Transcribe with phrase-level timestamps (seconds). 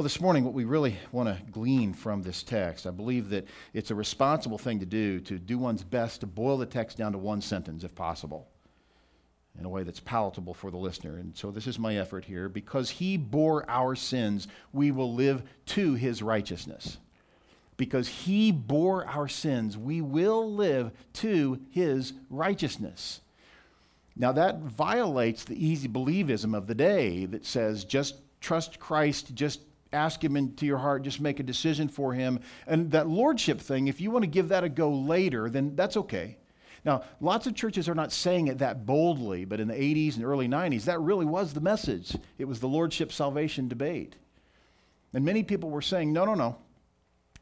[0.00, 3.46] Well, this morning, what we really want to glean from this text, I believe that
[3.74, 7.12] it's a responsible thing to do to do one's best to boil the text down
[7.12, 8.48] to one sentence, if possible,
[9.58, 11.18] in a way that's palatable for the listener.
[11.18, 12.48] And so, this is my effort here.
[12.48, 16.96] Because he bore our sins, we will live to his righteousness.
[17.76, 23.20] Because he bore our sins, we will live to his righteousness.
[24.16, 29.60] Now, that violates the easy believism of the day that says just trust Christ, just
[29.92, 32.40] ask him into your heart, just make a decision for him.
[32.66, 35.96] And that lordship thing, if you want to give that a go later, then that's
[35.96, 36.36] okay.
[36.84, 40.24] Now, lots of churches are not saying it that boldly, but in the 80s and
[40.24, 42.16] early 90s, that really was the message.
[42.38, 44.16] It was the lordship salvation debate.
[45.12, 46.56] And many people were saying, no, no, no.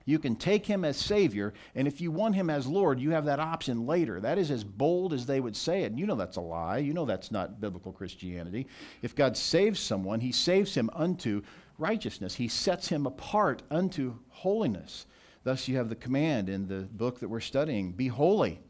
[0.08, 3.26] You can take him as Savior, and if you want him as Lord, you have
[3.26, 4.22] that option later.
[4.22, 5.90] That is as bold as they would say it.
[5.90, 6.78] And you know that's a lie.
[6.78, 8.68] You know that's not biblical Christianity.
[9.02, 11.42] If God saves someone, he saves him unto
[11.78, 12.34] righteousness.
[12.34, 15.06] He sets him apart unto holiness.
[15.44, 18.60] Thus, you have the command in the book that we're studying be holy,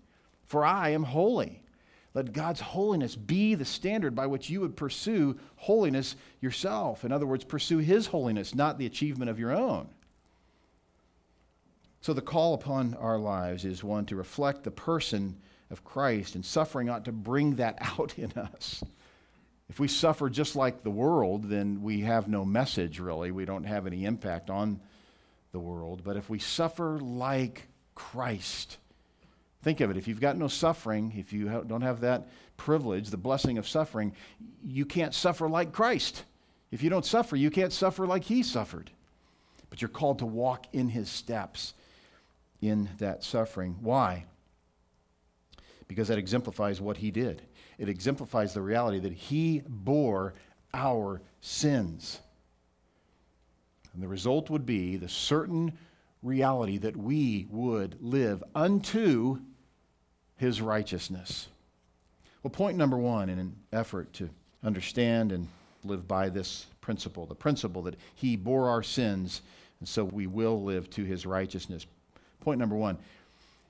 [0.44, 1.62] for I am holy.
[2.14, 7.04] Let God's holiness be the standard by which you would pursue holiness yourself.
[7.04, 9.88] In other words, pursue His holiness, not the achievement of your own.
[12.00, 15.36] So, the call upon our lives is one to reflect the person
[15.70, 18.82] of Christ, and suffering ought to bring that out in us.
[19.68, 23.30] If we suffer just like the world, then we have no message really.
[23.30, 24.80] We don't have any impact on
[25.52, 26.02] the world.
[26.04, 28.78] But if we suffer like Christ,
[29.62, 29.96] think of it.
[29.96, 34.14] If you've got no suffering, if you don't have that privilege, the blessing of suffering,
[34.64, 36.24] you can't suffer like Christ.
[36.70, 38.90] If you don't suffer, you can't suffer like he suffered.
[39.70, 41.74] But you're called to walk in his steps
[42.62, 43.76] in that suffering.
[43.82, 44.24] Why?
[45.88, 47.42] Because that exemplifies what he did
[47.78, 50.34] it exemplifies the reality that He bore
[50.74, 52.20] our sins.
[53.94, 55.72] And the result would be the certain
[56.22, 59.38] reality that we would live unto
[60.36, 61.48] His righteousness.
[62.42, 64.30] Well, point number one in an effort to
[64.62, 65.48] understand and
[65.84, 69.42] live by this principle the principle that He bore our sins,
[69.80, 71.86] and so we will live to His righteousness.
[72.40, 72.98] Point number one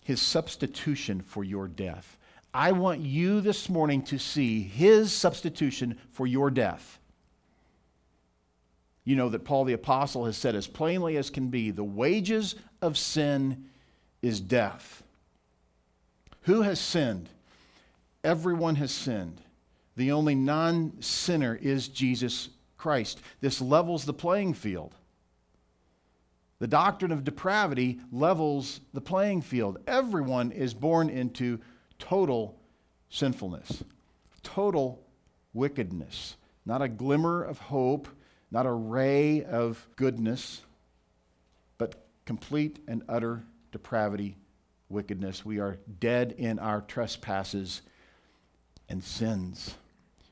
[0.02, 2.17] His substitution for your death.
[2.58, 6.98] I want you this morning to see his substitution for your death.
[9.04, 12.56] You know that Paul the Apostle has said as plainly as can be the wages
[12.82, 13.66] of sin
[14.22, 15.04] is death.
[16.42, 17.28] Who has sinned?
[18.24, 19.40] Everyone has sinned.
[19.94, 23.20] The only non sinner is Jesus Christ.
[23.40, 24.96] This levels the playing field.
[26.58, 29.78] The doctrine of depravity levels the playing field.
[29.86, 31.60] Everyone is born into
[31.98, 32.58] total
[33.10, 33.84] sinfulness,
[34.42, 35.02] total
[35.52, 38.08] wickedness, not a glimmer of hope,
[38.50, 40.62] not a ray of goodness,
[41.76, 43.42] but complete and utter
[43.72, 44.36] depravity,
[44.88, 45.44] wickedness.
[45.44, 47.82] We are dead in our trespasses
[48.88, 49.74] and sins.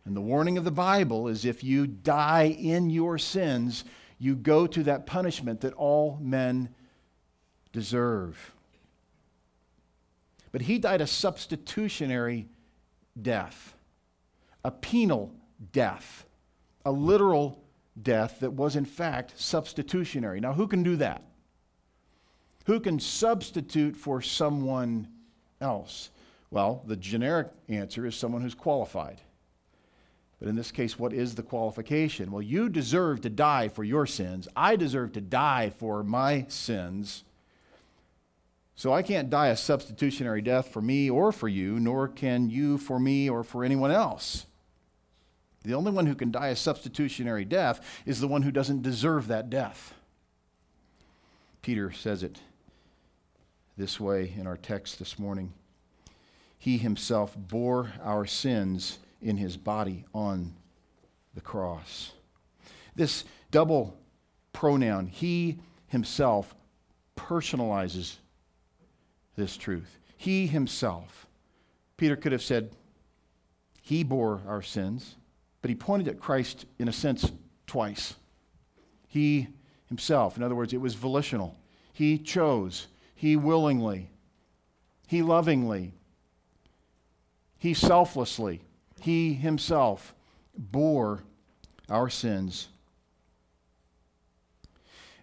[0.05, 3.85] And the warning of the Bible is if you die in your sins,
[4.19, 6.75] you go to that punishment that all men
[7.73, 8.53] deserve.
[10.57, 12.49] But he died a substitutionary
[13.21, 13.77] death,
[14.65, 15.35] a penal
[15.71, 16.25] death,
[16.83, 17.63] a literal
[18.01, 20.41] death that was in fact substitutionary.
[20.41, 21.23] Now, who can do that?
[22.65, 25.09] Who can substitute for someone
[25.61, 26.09] else?
[26.51, 29.21] Well, the generic answer is someone who's qualified.
[30.39, 32.33] But in this case, what is the qualification?
[32.33, 34.49] Well, you deserve to die for your sins.
[34.57, 37.25] I deserve to die for my sins.
[38.77, 42.77] So I can't die a substitutionary death for me or for you, nor can you
[42.77, 44.45] for me or for anyone else.
[45.65, 49.29] The only one who can die a substitutionary death is the one who doesn't deserve
[49.29, 49.95] that death.
[51.63, 52.39] Peter says it
[53.79, 55.53] this way in our text this morning
[56.59, 60.55] He himself bore our sins in his body on
[61.35, 62.13] the cross.
[62.95, 63.97] This double
[64.53, 66.55] pronoun, he himself,
[67.17, 68.17] personalizes
[69.37, 69.99] this truth.
[70.17, 71.27] He himself.
[71.97, 72.71] Peter could have said,
[73.83, 75.17] He bore our sins,
[75.63, 77.31] but he pointed at Christ, in a sense,
[77.67, 78.15] twice.
[79.07, 79.49] He
[79.89, 80.37] himself.
[80.37, 81.57] In other words, it was volitional.
[81.93, 82.89] He chose.
[83.15, 84.11] He willingly.
[85.07, 85.95] He lovingly.
[87.59, 88.63] He selflessly.
[89.01, 90.15] He himself
[90.57, 91.23] bore
[91.89, 92.69] our sins.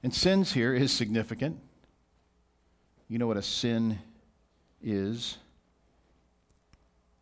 [0.01, 1.59] And sins here is significant.
[3.13, 3.99] You know what a sin
[4.81, 5.37] is.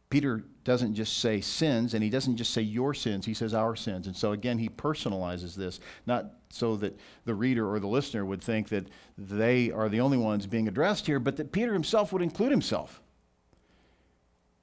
[0.09, 3.75] Peter doesn't just say sins, and he doesn't just say your sins, he says our
[3.75, 4.07] sins.
[4.07, 8.41] And so again, he personalizes this, not so that the reader or the listener would
[8.41, 12.21] think that they are the only ones being addressed here, but that Peter himself would
[12.21, 13.01] include himself.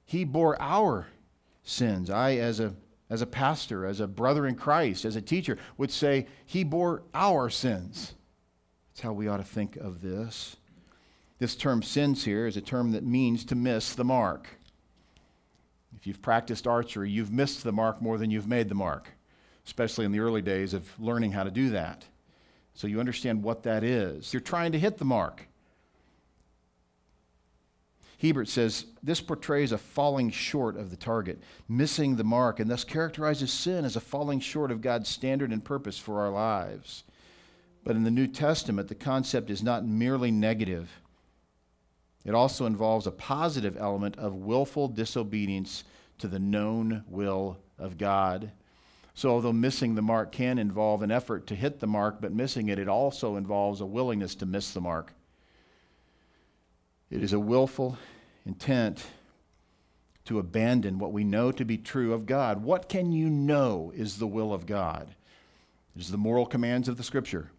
[0.05, 1.09] He bore our
[1.61, 2.09] sins.
[2.09, 2.73] I, as a,
[3.07, 7.03] as a pastor, as a brother in Christ, as a teacher, would say, He bore
[7.13, 8.15] our sins.
[8.89, 10.55] That's how we ought to think of this.
[11.39, 14.47] This term sins here is a term that means to miss the mark.
[15.95, 19.09] If you've practiced archery, you've missed the mark more than you've made the mark,
[19.65, 22.05] especially in the early days of learning how to do that.
[22.73, 24.33] So you understand what that is.
[24.33, 25.47] You're trying to hit the mark.
[28.21, 32.83] Hiebert says this portrays a falling short of the target, missing the mark, and thus
[32.83, 37.05] characterizes sin as a falling short of God's standard and purpose for our lives.
[37.85, 40.89] But in the New Testament, the concept is not merely negative.
[42.29, 45.83] It also involves a positive element of willful disobedience
[46.19, 48.51] to the known will of God.
[49.15, 52.69] So, although missing the mark can involve an effort to hit the mark, but missing
[52.69, 55.11] it, it also involves a willingness to miss the mark.
[57.09, 57.97] It is a willful
[58.45, 59.07] intent
[60.25, 62.61] to abandon what we know to be true of God.
[62.61, 65.15] What can you know is the will of God?
[65.95, 67.49] It is the moral commands of the Scripture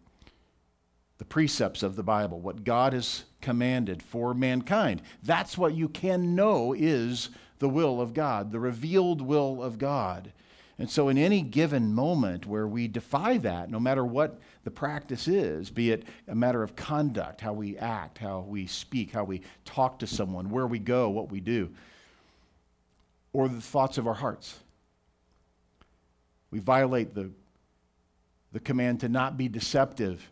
[1.21, 5.03] the precepts of the Bible, what God has commanded for mankind.
[5.21, 7.29] That's what you can know is
[7.59, 10.33] the will of God, the revealed will of God.
[10.79, 15.27] And so, in any given moment where we defy that, no matter what the practice
[15.27, 19.43] is, be it a matter of conduct, how we act, how we speak, how we
[19.63, 21.69] talk to someone, where we go, what we do,
[23.31, 24.57] or the thoughts of our hearts,
[26.49, 27.29] we violate the,
[28.53, 30.27] the command to not be deceptive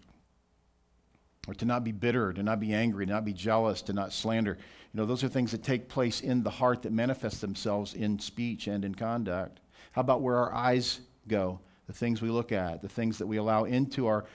[1.48, 4.14] or to not be bitter, to not be angry, to not be jealous, to not
[4.14, 4.58] slander.
[4.94, 8.20] You know, those are things that take place in the heart that manifest themselves in
[8.20, 9.60] speech and in conduct.
[9.94, 11.60] How about where our eyes go?
[11.88, 14.26] The things we look at, the things that we allow into our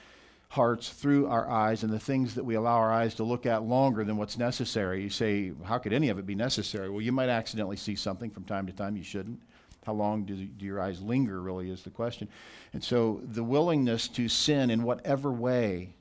[0.48, 3.64] hearts through our eyes, and the things that we allow our eyes to look at
[3.64, 5.02] longer than what's necessary.
[5.02, 6.88] You say, how could any of it be necessary?
[6.88, 9.40] Well, you might accidentally see something from time to time you shouldn't.
[9.84, 12.28] How long do, do your eyes linger, really, is the question.
[12.72, 15.94] And so the willingness to sin in whatever way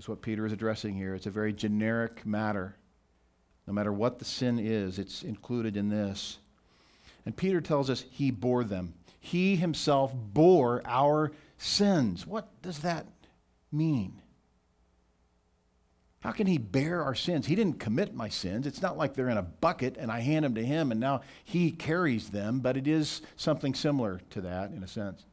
[0.00, 1.14] is what Peter is addressing here.
[1.14, 2.74] It's a very generic matter.
[3.66, 6.38] No matter what the sin is, it's included in this.
[7.26, 8.94] And Peter tells us he bore them.
[9.20, 12.26] He himself bore our sins.
[12.26, 13.06] What does that
[13.70, 14.22] mean?
[16.20, 17.46] How can he bear our sins?
[17.46, 18.66] He didn't commit my sins.
[18.66, 21.20] It's not like they're in a bucket and I hand them to him and now
[21.44, 25.26] he carries them, but it is something similar to that in a sense.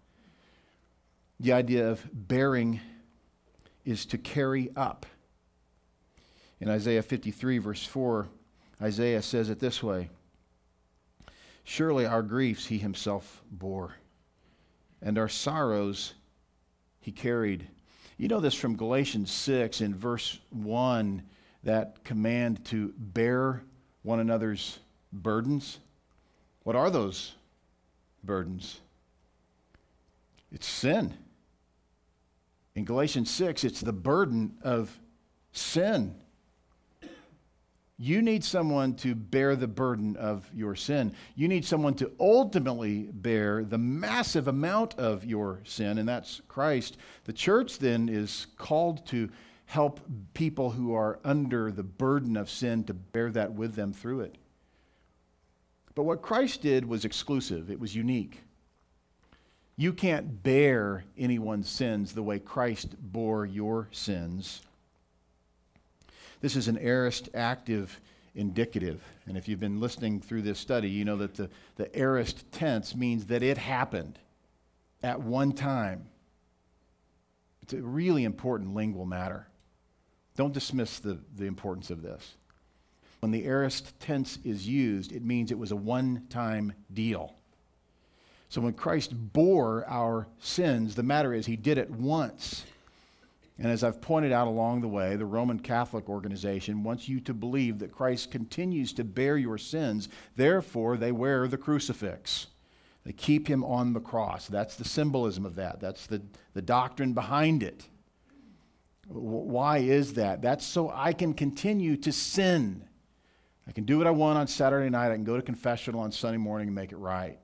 [1.40, 2.82] The idea of bearing
[3.88, 5.06] is to carry up.
[6.60, 8.28] In Isaiah 53, verse 4,
[8.82, 10.10] Isaiah says it this way
[11.64, 13.96] Surely our griefs he himself bore,
[15.02, 16.14] and our sorrows
[17.00, 17.68] he carried.
[18.18, 21.24] You know this from Galatians 6 in verse 1,
[21.64, 23.64] that command to bear
[24.04, 24.80] one another's
[25.14, 25.80] burdens.
[26.64, 27.36] What are those
[28.24, 28.82] burdens?
[30.52, 31.14] It's sin.
[32.78, 34.96] In Galatians 6, it's the burden of
[35.52, 36.14] sin.
[37.98, 41.16] You need someone to bear the burden of your sin.
[41.34, 46.98] You need someone to ultimately bear the massive amount of your sin, and that's Christ.
[47.24, 49.32] The church then is called to
[49.66, 50.00] help
[50.36, 54.38] people who are under the burden of sin to bear that with them through it.
[55.96, 58.44] But what Christ did was exclusive, it was unique.
[59.78, 64.62] You can't bear anyone's sins the way Christ bore your sins.
[66.42, 68.00] This is an aorist active
[68.34, 69.04] indicative.
[69.28, 72.96] And if you've been listening through this study, you know that the, the aorist tense
[72.96, 74.18] means that it happened
[75.04, 76.08] at one time.
[77.62, 79.48] It's a really important lingual matter.
[80.36, 82.36] Don't dismiss the, the importance of this.
[83.20, 87.37] When the aorist tense is used, it means it was a one time deal.
[88.50, 92.66] So when Christ bore our sins, the matter is he did it once.
[93.60, 97.34] And as I've pointed out along the way, the Roman Catholic organization wants you to
[97.34, 100.10] believe that Christ continues to bear your sins.
[100.36, 102.48] Therefore, they wear the crucifix.
[103.04, 104.48] They keep him on the cross.
[104.48, 106.22] That's the symbolism of that, that's the,
[106.54, 107.88] the doctrine behind it.
[109.08, 110.42] Why is that?
[110.42, 112.84] That's so I can continue to sin.
[113.66, 115.12] I can do what I want on Saturday night.
[115.12, 117.40] I can go to confessional on Sunday morning and make it right.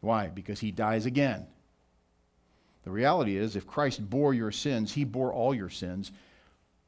[0.00, 0.28] Why?
[0.28, 1.46] Because he dies again.
[2.84, 6.12] The reality is, if Christ bore your sins, he bore all your sins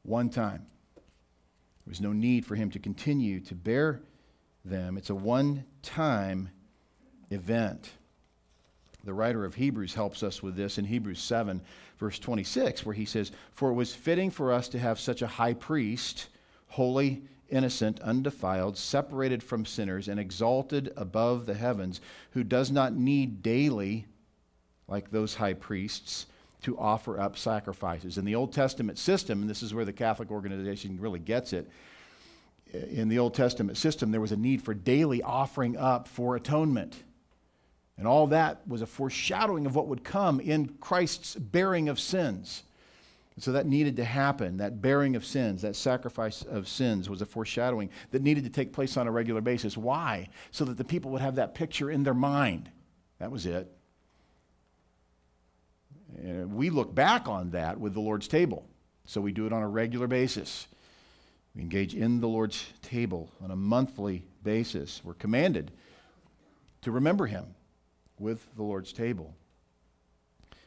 [0.02, 0.66] one time.
[0.94, 4.00] There was no need for him to continue to bear
[4.64, 4.96] them.
[4.96, 6.50] It's a one time
[7.30, 7.90] event.
[9.04, 11.62] The writer of Hebrews helps us with this in Hebrews 7,
[11.98, 15.26] verse 26, where he says, For it was fitting for us to have such a
[15.26, 16.28] high priest,
[16.68, 22.00] holy, innocent, undefiled, separated from sinners, and exalted above the heavens,
[22.32, 24.06] who does not need daily,
[24.88, 26.26] like those high priests,
[26.62, 28.18] to offer up sacrifices.
[28.18, 31.70] In the Old Testament system, and this is where the Catholic organization really gets it,
[32.72, 37.02] in the Old Testament system, there was a need for daily offering up for atonement.
[37.98, 42.62] And all that was a foreshadowing of what would come in Christ's bearing of sins.
[43.38, 44.58] So that needed to happen.
[44.58, 48.72] That bearing of sins, that sacrifice of sins was a foreshadowing that needed to take
[48.72, 49.76] place on a regular basis.
[49.76, 50.28] Why?
[50.50, 52.70] So that the people would have that picture in their mind.
[53.18, 53.70] That was it.
[56.18, 58.66] And we look back on that with the Lord's table.
[59.06, 60.66] So we do it on a regular basis.
[61.54, 65.00] We engage in the Lord's table on a monthly basis.
[65.02, 65.72] We're commanded
[66.82, 67.46] to remember Him
[68.18, 69.34] with the Lord's table.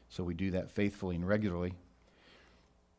[0.09, 1.73] So we do that faithfully and regularly.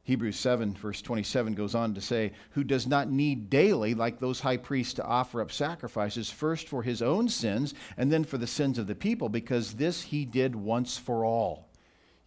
[0.05, 4.41] Hebrews 7, verse 27 goes on to say, Who does not need daily, like those
[4.41, 8.47] high priests, to offer up sacrifices, first for his own sins and then for the
[8.47, 11.71] sins of the people, because this he did once for all.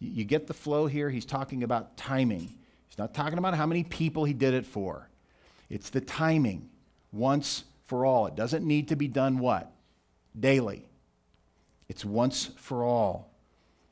[0.00, 1.08] You get the flow here?
[1.08, 2.56] He's talking about timing.
[2.88, 5.08] He's not talking about how many people he did it for.
[5.70, 6.70] It's the timing,
[7.12, 8.26] once for all.
[8.26, 9.70] It doesn't need to be done what?
[10.38, 10.88] Daily.
[11.88, 13.30] It's once for all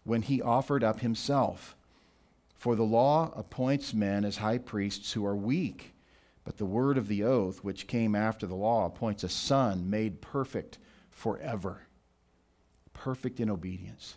[0.02, 1.75] when he offered up himself.
[2.56, 5.94] For the law appoints men as high priests who are weak,
[6.44, 10.20] but the word of the oath, which came after the law, appoints a son made
[10.20, 10.78] perfect
[11.10, 11.82] forever,
[12.92, 14.16] perfect in obedience,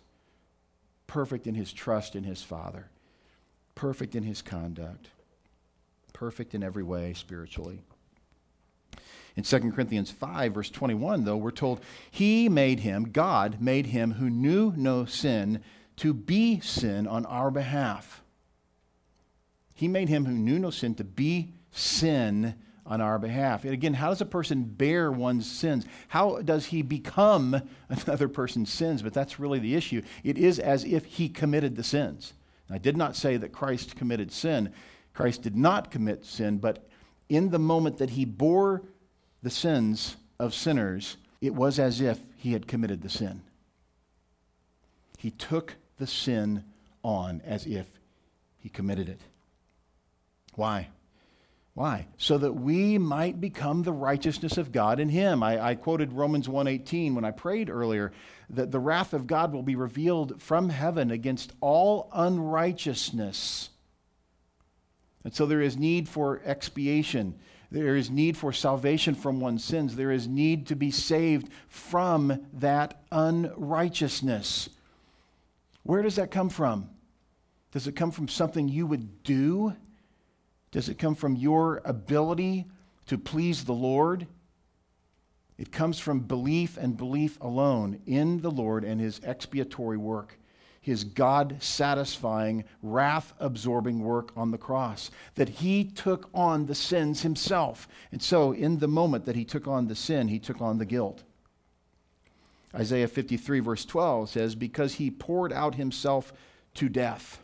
[1.06, 2.90] perfect in his trust in his Father,
[3.74, 5.10] perfect in his conduct
[6.20, 7.80] perfect in every way spiritually.
[9.36, 11.80] In 2 Corinthians 5, verse 21, though, we're told,
[12.10, 15.62] He made him, God made him who knew no sin,
[15.96, 18.19] to be sin on our behalf.
[19.80, 23.64] He made him who knew no sin to be sin on our behalf.
[23.64, 25.86] And again, how does a person bear one's sins?
[26.08, 29.00] How does he become another person's sins?
[29.00, 30.02] But that's really the issue.
[30.22, 32.34] It is as if he committed the sins.
[32.68, 34.70] I did not say that Christ committed sin.
[35.14, 36.86] Christ did not commit sin, but
[37.30, 38.82] in the moment that he bore
[39.42, 43.40] the sins of sinners, it was as if he had committed the sin.
[45.16, 46.64] He took the sin
[47.02, 47.86] on as if
[48.58, 49.22] he committed it.
[50.54, 50.88] Why?
[51.74, 52.06] Why?
[52.18, 55.42] So that we might become the righteousness of God in him.
[55.42, 58.12] I, I quoted Romans 1.18 when I prayed earlier
[58.50, 63.70] that the wrath of God will be revealed from heaven against all unrighteousness
[65.24, 67.34] and so there is need for expiation.
[67.70, 69.96] There is need for salvation from one's sins.
[69.96, 74.70] There is need to be saved from that unrighteousness.
[75.82, 76.88] Where does that come from?
[77.72, 79.76] Does it come from something you would do?
[80.70, 82.66] Does it come from your ability
[83.06, 84.26] to please the Lord?
[85.58, 90.38] It comes from belief and belief alone in the Lord and his expiatory work
[90.80, 97.22] his God satisfying, wrath absorbing work on the cross, that he took on the sins
[97.22, 97.86] himself.
[98.10, 100.86] And so, in the moment that he took on the sin, he took on the
[100.86, 101.22] guilt.
[102.74, 106.32] Isaiah 53, verse 12 says, Because he poured out himself
[106.74, 107.42] to death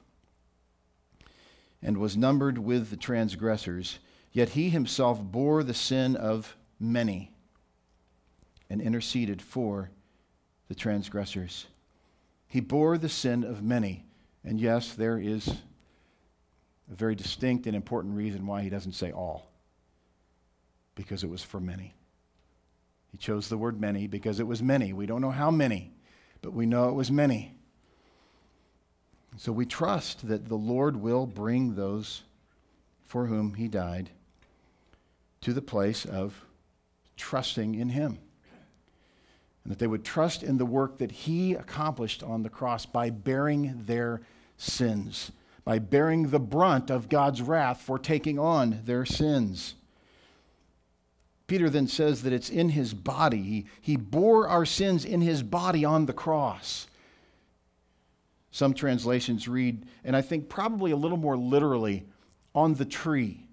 [1.86, 4.00] and was numbered with the transgressors,
[4.32, 7.30] yet he himself bore the sin of many
[8.68, 9.92] and interceded for
[10.66, 11.68] the transgressors.
[12.48, 14.04] He bore the sin of many.
[14.42, 19.52] And yes, there is a very distinct and important reason why he doesn't say all
[20.96, 21.94] because it was for many.
[23.12, 24.92] He chose the word many because it was many.
[24.92, 25.92] We don't know how many,
[26.42, 27.55] but we know it was many.
[29.36, 32.22] So we trust that the Lord will bring those
[33.04, 34.10] for whom he died
[35.42, 36.44] to the place of
[37.16, 38.18] trusting in him
[39.66, 43.10] and that they would trust in the work that he accomplished on the cross by
[43.10, 44.20] bearing their
[44.56, 45.32] sins,
[45.64, 49.74] by bearing the brunt of God's wrath for taking on their sins.
[51.48, 53.42] Peter then says that it's in his body.
[53.42, 56.86] He, he bore our sins in his body on the cross.
[58.56, 62.06] Some translations read, and I think probably a little more literally,
[62.54, 63.46] on the tree.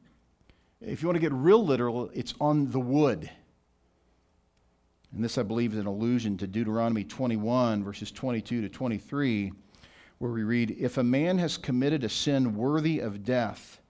[0.79, 3.29] If you want to get real literal, it's on the wood.
[5.13, 9.51] And this, I believe, is an allusion to Deuteronomy 21, verses 22 to 23,
[10.19, 13.81] where we read If a man has committed a sin worthy of death,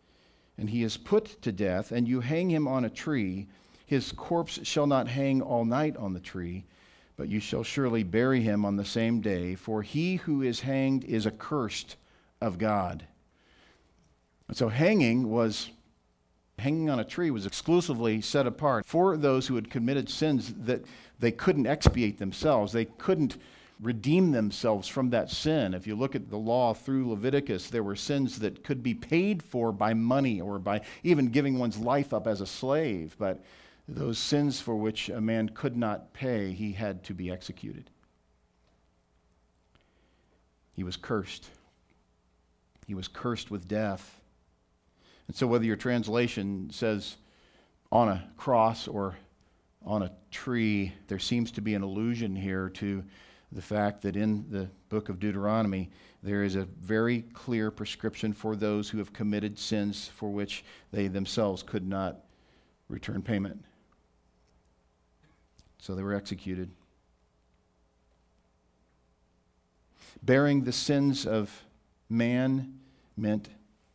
[0.58, 3.48] and he is put to death, and you hang him on a tree,
[3.86, 6.65] His corpse shall not hang all night on the tree,
[7.15, 11.03] but you shall surely bury him on the same day, for he who is hanged
[11.03, 11.96] is accursed
[12.41, 13.05] of God.
[14.48, 15.70] And so hanging was
[16.60, 20.86] hanging on a tree was exclusively set apart for those who had committed sins that
[21.20, 22.72] they couldn't expiate themselves.
[22.72, 23.38] They couldn't
[23.82, 25.74] redeem themselves from that sin.
[25.74, 29.43] If you look at the law through Leviticus, there were sins that could be paid
[29.43, 33.15] for by money or by even giving one's life up as a slave.
[33.17, 33.43] But
[33.87, 37.89] those sins for which a man could not pay, he had to be executed.
[40.73, 41.49] He was cursed.
[42.87, 44.19] He was cursed with death.
[45.27, 47.17] And so, whether your translation says
[47.91, 49.15] on a cross or
[49.85, 53.03] on a tree, there seems to be an allusion here to
[53.51, 55.91] the fact that in the book of Deuteronomy,
[56.23, 61.07] there is a very clear prescription for those who have committed sins for which they
[61.07, 62.21] themselves could not
[62.89, 63.63] return payment.
[65.83, 66.69] So they were executed.
[70.23, 71.65] Bearing the sins of
[72.07, 72.79] man
[73.17, 73.49] meant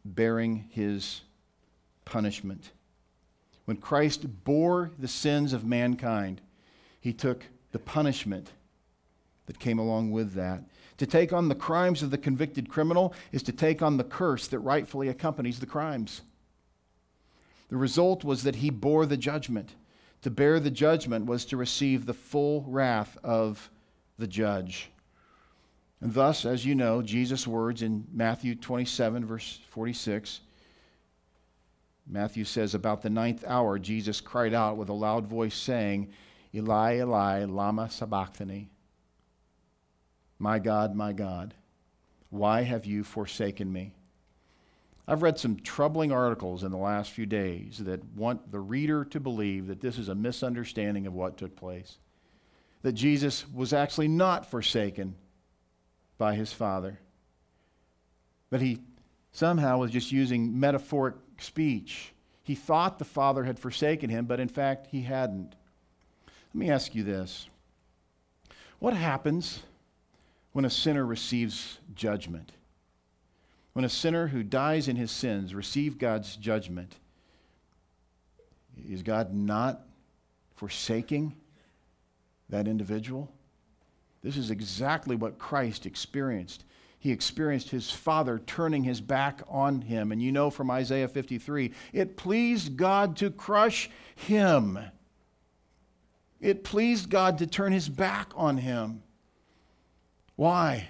[0.05, 1.23] bearing his
[2.05, 2.73] punishment.
[3.65, 6.43] When Christ bore the sins of mankind,
[7.01, 8.53] he took the punishment
[9.47, 10.65] that came along with that.
[10.99, 14.47] To take on the crimes of the convicted criminal is to take on the curse
[14.49, 16.21] that rightfully accompanies the crimes.
[17.71, 19.71] The result was that he bore the judgment.
[20.23, 23.71] To bear the judgment was to receive the full wrath of
[24.19, 24.91] the judge.
[26.01, 30.41] And thus, as you know, Jesus' words in Matthew 27, verse 46,
[32.07, 36.09] Matthew says, About the ninth hour, Jesus cried out with a loud voice, saying,
[36.55, 38.71] Eli, Eli, Lama Sabachthani.
[40.39, 41.55] My God, my God,
[42.31, 43.93] why have you forsaken me?
[45.11, 49.19] I've read some troubling articles in the last few days that want the reader to
[49.19, 51.97] believe that this is a misunderstanding of what took place.
[52.83, 55.17] That Jesus was actually not forsaken
[56.19, 56.99] by his Father.
[58.51, 58.81] But he
[59.33, 62.13] somehow was just using metaphoric speech.
[62.43, 65.55] He thought the Father had forsaken him, but in fact, he hadn't.
[66.53, 67.49] Let me ask you this
[68.79, 69.63] What happens
[70.53, 72.53] when a sinner receives judgment?
[73.73, 76.97] When a sinner who dies in his sins receives God's judgment,
[78.89, 79.83] is God not
[80.57, 81.35] forsaking
[82.49, 83.31] that individual?
[84.23, 86.65] This is exactly what Christ experienced.
[86.99, 90.11] He experienced his Father turning his back on him.
[90.11, 94.79] And you know from Isaiah 53 it pleased God to crush him.
[96.41, 99.03] It pleased God to turn his back on him.
[100.35, 100.89] Why?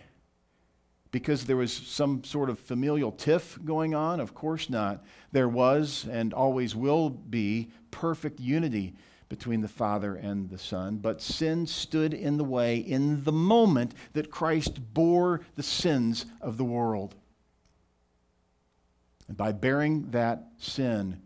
[1.10, 4.20] Because there was some sort of familial tiff going on?
[4.20, 5.02] Of course not.
[5.32, 8.94] There was and always will be perfect unity
[9.28, 13.94] between the Father and the Son, but sin stood in the way in the moment
[14.14, 17.14] that Christ bore the sins of the world.
[19.28, 21.20] And by bearing that sin,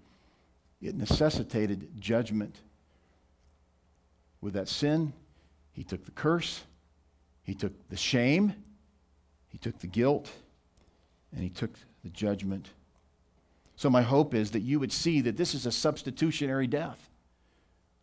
[0.81, 2.61] it necessitated judgment.
[4.41, 5.13] With that sin,
[5.73, 6.63] he took the curse,
[7.45, 8.55] he took the shame,
[9.53, 10.33] he took the guilt,
[11.31, 11.71] and he took
[12.03, 12.71] the judgment.
[13.77, 17.11] So, my hope is that you would see that this is a substitutionary death.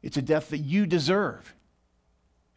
[0.04, 1.56] It's a death that you deserve.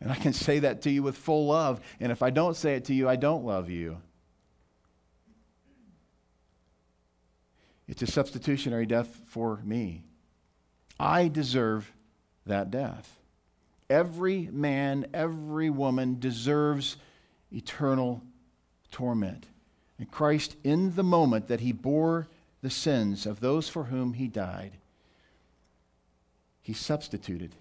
[0.00, 1.80] And I can say that to you with full love.
[2.00, 3.98] And if I don't say it to you, I don't love you.
[7.88, 10.02] It's a substitutionary death for me.
[10.98, 11.92] I deserve
[12.46, 13.18] that death.
[13.88, 16.96] Every man, every woman deserves
[17.52, 18.22] eternal
[18.92, 19.48] torment.
[19.98, 22.28] And Christ, in the moment that he bore
[22.60, 24.78] the sins of those for whom he died,
[26.62, 27.56] he substituted,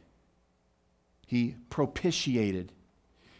[1.25, 2.71] He propitiated,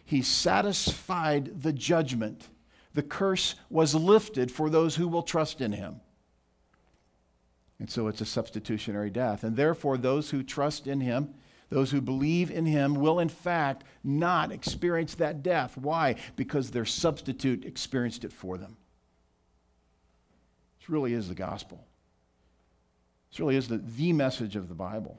[0.04, 2.48] He satisfied the judgment.
[2.94, 6.00] The curse was lifted for those who will trust in Him.
[7.78, 9.44] And so it's a substitutionary death.
[9.44, 11.32] And therefore, those who trust in Him,
[11.72, 15.76] those who believe in Him, will in fact not experience that death.
[15.76, 16.16] Why?
[16.36, 18.76] Because their substitute experienced it for them.
[20.78, 21.84] This really is the gospel.
[23.30, 25.18] This really is the, the message of the Bible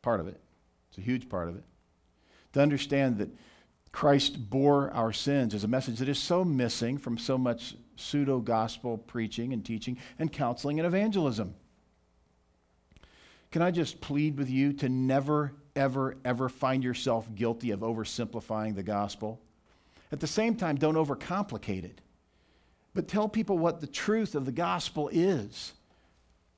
[0.00, 0.40] part of it.
[0.88, 1.64] It's a huge part of it.
[2.54, 3.28] To understand that
[3.92, 8.38] Christ bore our sins is a message that is so missing from so much pseudo
[8.38, 11.54] gospel preaching and teaching and counseling and evangelism.
[13.54, 18.74] Can I just plead with you to never, ever, ever find yourself guilty of oversimplifying
[18.74, 19.40] the gospel?
[20.10, 22.00] At the same time, don't overcomplicate it,
[22.94, 25.72] but tell people what the truth of the gospel is.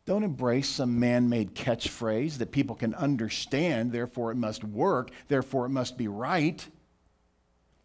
[0.06, 5.66] Don't embrace some man made catchphrase that people can understand, therefore it must work, therefore
[5.66, 6.66] it must be right.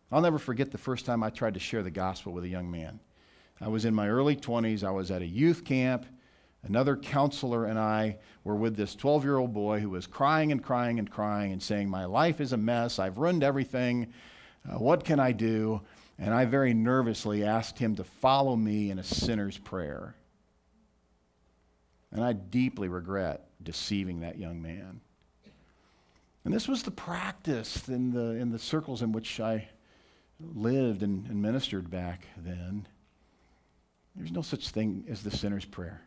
[0.10, 2.72] I'll never forget the first time I tried to share the gospel with a young
[2.72, 3.02] man.
[3.60, 6.06] I was in my early 20s, I was at a youth camp.
[6.64, 10.64] Another counselor and I were with this 12 year old boy who was crying and
[10.64, 13.00] crying and crying and saying, My life is a mess.
[13.00, 14.14] I've ruined everything.
[14.70, 15.82] Uh, what can I do?
[16.20, 20.16] And I very nervously asked him to follow me in a sinner's prayer.
[22.12, 25.02] And I deeply regret deceiving that young man.
[26.44, 29.70] And this was the practice in the, in the circles in which I
[30.40, 32.88] lived and, and ministered back then.
[34.16, 36.02] There's no such thing as the sinner's prayer.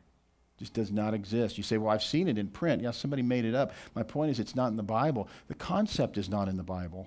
[0.65, 1.59] Just does not exist.
[1.59, 2.81] You say, well, I've seen it in print.
[2.81, 3.73] Yeah, somebody made it up.
[3.95, 5.29] My point is, it's not in the Bible.
[5.49, 7.07] The concept is not in the Bible.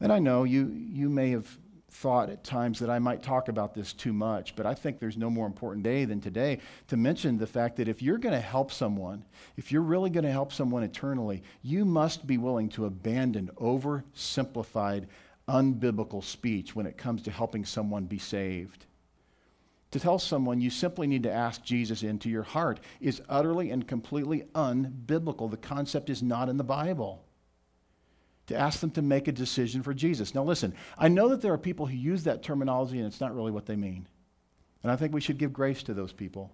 [0.00, 1.56] And I know you, you may have
[1.92, 5.16] thought at times that I might talk about this too much, but I think there's
[5.16, 8.40] no more important day than today to mention the fact that if you're going to
[8.40, 9.24] help someone,
[9.56, 15.06] if you're really going to help someone eternally, you must be willing to abandon oversimplified,
[15.48, 18.86] unbiblical speech when it comes to helping someone be saved.
[19.92, 23.88] To tell someone you simply need to ask Jesus into your heart is utterly and
[23.88, 25.50] completely unbiblical.
[25.50, 27.24] The concept is not in the Bible
[28.48, 30.34] to ask them to make a decision for Jesus.
[30.34, 33.34] Now, listen, I know that there are people who use that terminology and it's not
[33.34, 34.06] really what they mean.
[34.82, 36.52] And I think we should give grace to those people.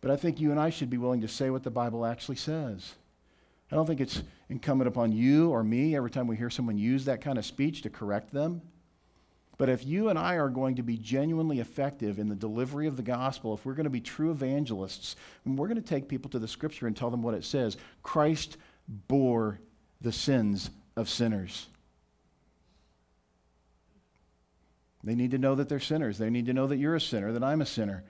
[0.00, 2.36] But I think you and I should be willing to say what the Bible actually
[2.36, 2.94] says.
[3.70, 7.04] I don't think it's incumbent upon you or me every time we hear someone use
[7.04, 8.62] that kind of speech to correct them.
[9.60, 12.96] But if you and I are going to be genuinely effective in the delivery of
[12.96, 16.38] the gospel, if we're going to be true evangelists, we're going to take people to
[16.38, 18.56] the scripture and tell them what it says Christ
[18.88, 19.60] bore
[20.00, 21.66] the sins of sinners.
[25.04, 26.16] They need to know that they're sinners.
[26.16, 28.02] They need to know that you're a sinner, that I'm a sinner,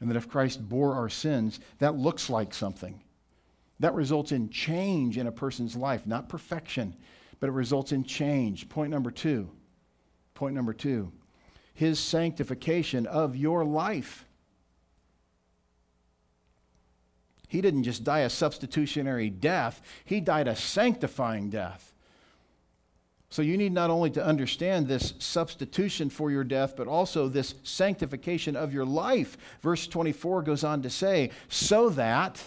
[0.00, 3.00] and that if Christ bore our sins, that looks like something.
[3.78, 6.94] That results in change in a person's life, not perfection,
[7.40, 8.68] but it results in change.
[8.68, 9.48] Point number two.
[10.40, 11.12] Point number two
[11.74, 14.24] His sanctification of your life.
[17.46, 21.92] He didn't just die a substitutionary death, He died a sanctifying death.
[23.28, 27.54] So you need not only to understand this substitution for your death, but also this
[27.62, 29.36] sanctification of your life.
[29.60, 32.42] Verse 24 goes on to say, so that,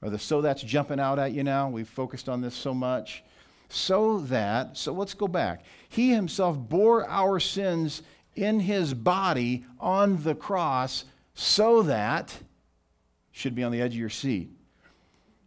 [0.00, 3.24] or the so that's jumping out at you now, we've focused on this so much.
[3.68, 5.64] So that, so let's go back.
[5.88, 8.02] He himself bore our sins
[8.34, 12.38] in his body on the cross, so that,
[13.32, 14.50] should be on the edge of your seat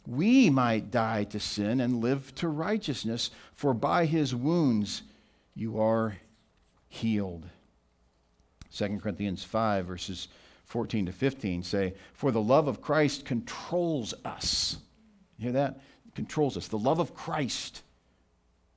[0.09, 5.03] we might die to sin and live to righteousness, for by his wounds
[5.53, 6.17] you are
[6.87, 7.45] healed.
[8.75, 10.27] 2 Corinthians 5, verses
[10.65, 14.77] 14 to 15 say, For the love of Christ controls us.
[15.37, 15.79] You hear that?
[16.15, 16.67] Controls us.
[16.67, 17.83] The love of Christ.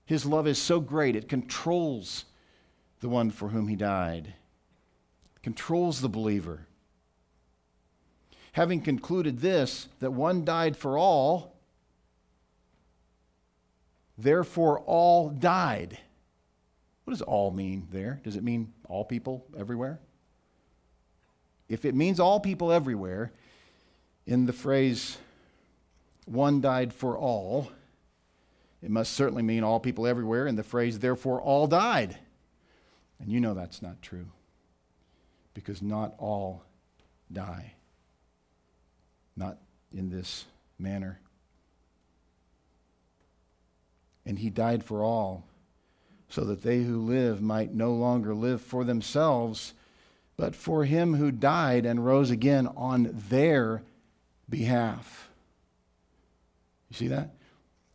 [0.05, 2.25] His love is so great, it controls
[3.01, 4.35] the one for whom he died,
[5.43, 6.67] controls the believer
[8.53, 11.57] having concluded this, that one died for all,
[14.17, 15.99] therefore all died.
[17.05, 18.21] What does all mean there?
[18.23, 19.99] Does it mean all people everywhere?
[21.69, 23.33] If it means all people everywhere,
[24.27, 25.17] in the phrase,
[26.27, 27.73] one died for all,
[28.83, 32.19] it must certainly mean all people everywhere and the phrase, therefore all died.
[33.21, 34.27] And you know that's not true,
[35.55, 36.65] because not all
[37.33, 37.75] die
[39.37, 39.59] not
[39.95, 40.45] in this
[40.79, 41.21] manner.
[44.25, 45.45] And he died for all,
[46.29, 49.75] so that they who live might no longer live for themselves,
[50.37, 53.83] but for him who died and rose again on their
[54.49, 55.29] behalf.
[56.89, 57.35] You see that?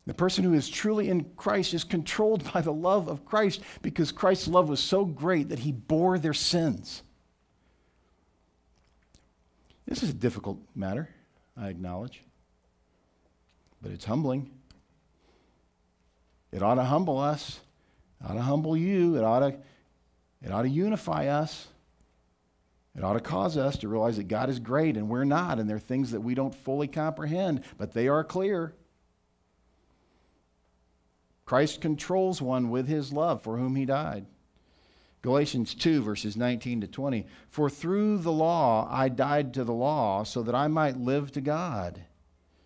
[0.08, 4.14] The person who is truly in Christ is controlled by the love of Christ because
[4.14, 7.04] Christ's love was so great that he bore their sins.
[9.86, 11.10] This is a difficult matter.
[11.58, 12.24] I acknowledge.
[13.82, 14.50] But it's humbling.
[16.54, 17.60] It ought to humble us.
[18.22, 19.18] It ought to humble you.
[19.18, 19.58] It ought to,
[20.42, 21.68] it ought to unify us.
[22.96, 25.70] It ought to cause us to realize that God is great and we're not, and
[25.70, 28.74] there are things that we don't fully comprehend, but they are clear.
[31.48, 34.26] Christ controls one with his love for whom he died.
[35.22, 37.26] Galatians 2, verses 19 to 20.
[37.50, 41.42] For through the law I died to the law so that I might live to
[41.42, 42.04] God.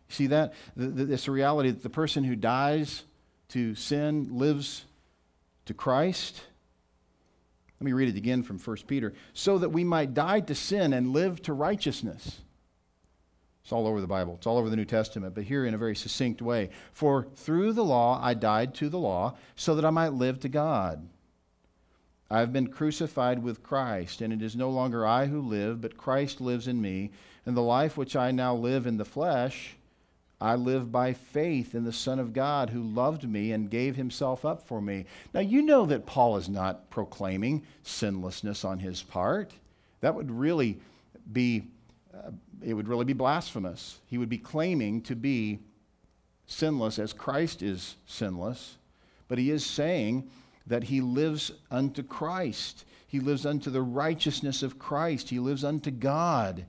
[0.10, 0.54] See that?
[0.76, 3.04] This reality that the person who dies
[3.50, 4.86] to sin lives
[5.66, 6.42] to Christ.
[7.80, 9.14] Let me read it again from 1 Peter.
[9.34, 12.42] So that we might die to sin and live to righteousness.
[13.64, 15.78] It's all over the Bible, it's all over the New Testament, but here in a
[15.78, 16.70] very succinct way.
[16.94, 20.50] For through the law I died to the law, so that I might live to
[20.50, 21.08] God.
[22.30, 25.98] I have been crucified with Christ, and it is no longer I who live, but
[25.98, 27.12] Christ lives in me.
[27.46, 29.76] And the life which I now live in the flesh,
[30.40, 34.46] I live by faith in the Son of God who loved me and gave himself
[34.46, 35.06] up for me.
[35.34, 39.54] Now, you know that Paul is not proclaiming sinlessness on his part.
[40.00, 40.80] That would really
[41.32, 41.68] be,
[42.14, 42.32] uh,
[42.64, 44.00] it would really be blasphemous.
[44.06, 45.60] He would be claiming to be
[46.46, 48.78] sinless as Christ is sinless.
[49.28, 50.30] But he is saying,
[50.68, 52.86] that he lives unto Christ.
[53.08, 55.30] He lives unto the righteousness of Christ.
[55.30, 56.66] He lives unto God.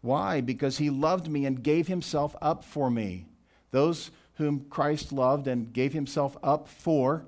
[0.00, 0.40] Why?
[0.40, 3.26] Because he loved me and gave himself up for me.
[3.70, 7.26] Those whom Christ loved and gave himself up for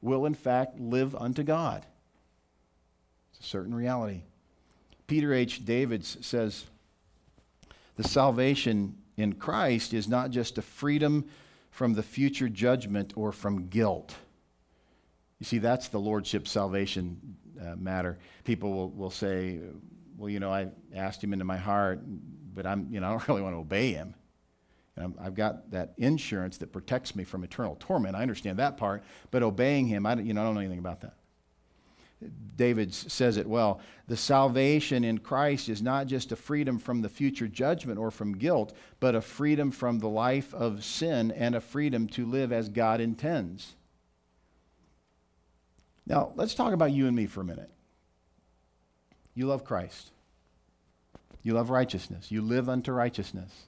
[0.00, 1.86] will, in fact, live unto God.
[3.30, 4.22] It's a certain reality.
[5.06, 5.64] Peter H.
[5.64, 6.64] Davids says
[7.96, 11.26] the salvation in Christ is not just a freedom
[11.70, 14.14] from the future judgment or from guilt.
[15.38, 18.18] You see, that's the lordship salvation uh, matter.
[18.44, 19.60] People will, will say,
[20.16, 22.00] well, you know, I asked him into my heart,
[22.54, 24.14] but I'm, you know, I don't really want to obey him.
[24.96, 28.14] And i have got that insurance that protects me from eternal torment.
[28.14, 30.78] I understand that part, but obeying him, I, don't, you know, I don't know anything
[30.78, 31.14] about that.
[32.56, 33.80] David says it well.
[34.06, 38.36] The salvation in Christ is not just a freedom from the future judgment or from
[38.36, 42.68] guilt, but a freedom from the life of sin and a freedom to live as
[42.68, 43.74] God intends.
[46.06, 47.70] Now, let's talk about you and me for a minute.
[49.34, 50.10] You love Christ.
[51.42, 52.30] You love righteousness.
[52.30, 53.66] You live unto righteousness.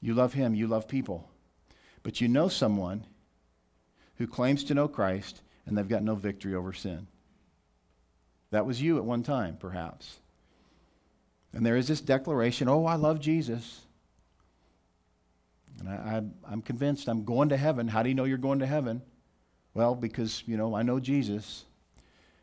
[0.00, 0.54] You love Him.
[0.54, 1.28] You love people.
[2.02, 3.06] But you know someone
[4.16, 7.06] who claims to know Christ and they've got no victory over sin.
[8.50, 10.18] That was you at one time, perhaps.
[11.52, 13.82] And there is this declaration oh, I love Jesus.
[15.78, 17.88] And I, am convinced I'm going to heaven.
[17.88, 19.02] How do you know you're going to heaven?
[19.72, 21.64] Well, because, you know, I know Jesus.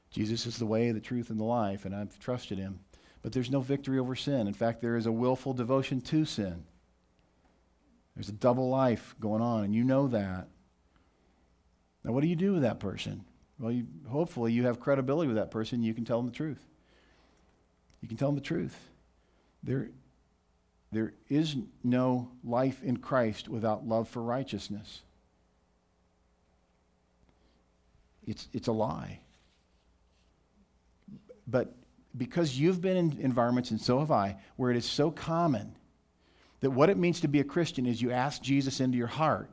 [0.10, 2.80] Jesus is the way, the truth, and the life, and I've trusted him.
[3.22, 4.48] But there's no victory over sin.
[4.48, 6.64] In fact, there is a willful devotion to sin.
[8.16, 10.48] There's a double life going on, and you know that.
[12.04, 13.26] Now, what do you do with that person?
[13.60, 15.82] Well, you, hopefully, you have credibility with that person.
[15.82, 16.64] You can tell them the truth.
[18.02, 18.78] You can tell them the truth.
[19.64, 19.90] There,
[20.92, 25.02] there is no life in Christ without love for righteousness.
[28.28, 29.20] It's, it's a lie.
[31.48, 31.74] But
[32.16, 35.76] because you've been in environments, and so have I, where it is so common
[36.60, 39.50] that what it means to be a Christian is you ask Jesus into your heart.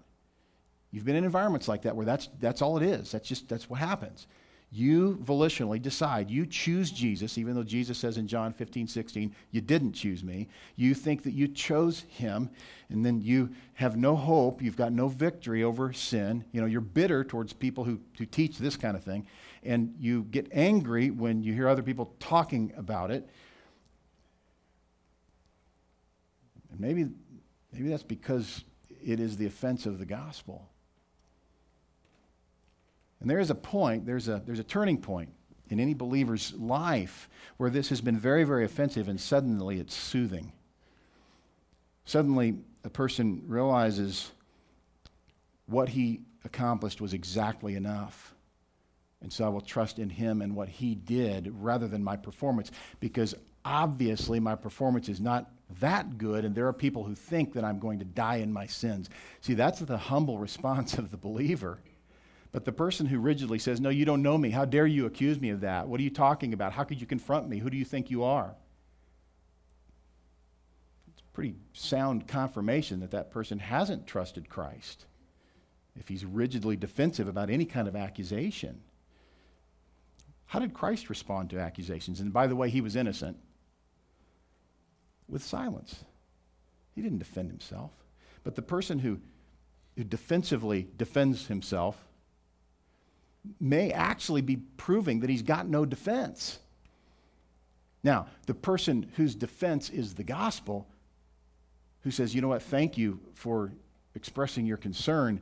[0.94, 3.10] You've been in environments like that where that's, that's all it is.
[3.10, 4.28] That's just that's what happens.
[4.70, 9.60] You volitionally decide, you choose Jesus, even though Jesus says in John 15, 16, you
[9.60, 10.46] didn't choose me.
[10.76, 12.48] You think that you chose him,
[12.90, 14.62] and then you have no hope.
[14.62, 16.44] You've got no victory over sin.
[16.52, 19.26] You know, you're bitter towards people who, who teach this kind of thing,
[19.64, 23.28] and you get angry when you hear other people talking about it.
[26.70, 27.08] And maybe,
[27.72, 28.62] maybe that's because
[29.04, 30.68] it is the offense of the gospel.
[33.24, 35.30] And there is a point, there's a, there's a turning point
[35.70, 40.52] in any believer's life where this has been very, very offensive and suddenly it's soothing.
[42.04, 44.30] Suddenly, a person realizes
[45.64, 48.34] what he accomplished was exactly enough.
[49.22, 52.70] And so I will trust in him and what he did rather than my performance
[53.00, 53.34] because
[53.64, 57.78] obviously my performance is not that good, and there are people who think that I'm
[57.78, 59.08] going to die in my sins.
[59.40, 61.78] See, that's the humble response of the believer.
[62.54, 64.50] But the person who rigidly says, No, you don't know me.
[64.50, 65.88] How dare you accuse me of that?
[65.88, 66.72] What are you talking about?
[66.72, 67.58] How could you confront me?
[67.58, 68.54] Who do you think you are?
[71.08, 75.06] It's pretty sound confirmation that that person hasn't trusted Christ
[75.98, 78.82] if he's rigidly defensive about any kind of accusation.
[80.46, 82.20] How did Christ respond to accusations?
[82.20, 83.36] And by the way, he was innocent.
[85.28, 86.04] With silence.
[86.94, 87.90] He didn't defend himself.
[88.44, 89.18] But the person who,
[89.96, 92.06] who defensively defends himself
[93.60, 96.58] may actually be proving that he's got no defense.
[98.02, 100.86] Now, the person whose defense is the gospel,
[102.02, 103.72] who says, you know what, thank you for
[104.14, 105.40] expressing your concern.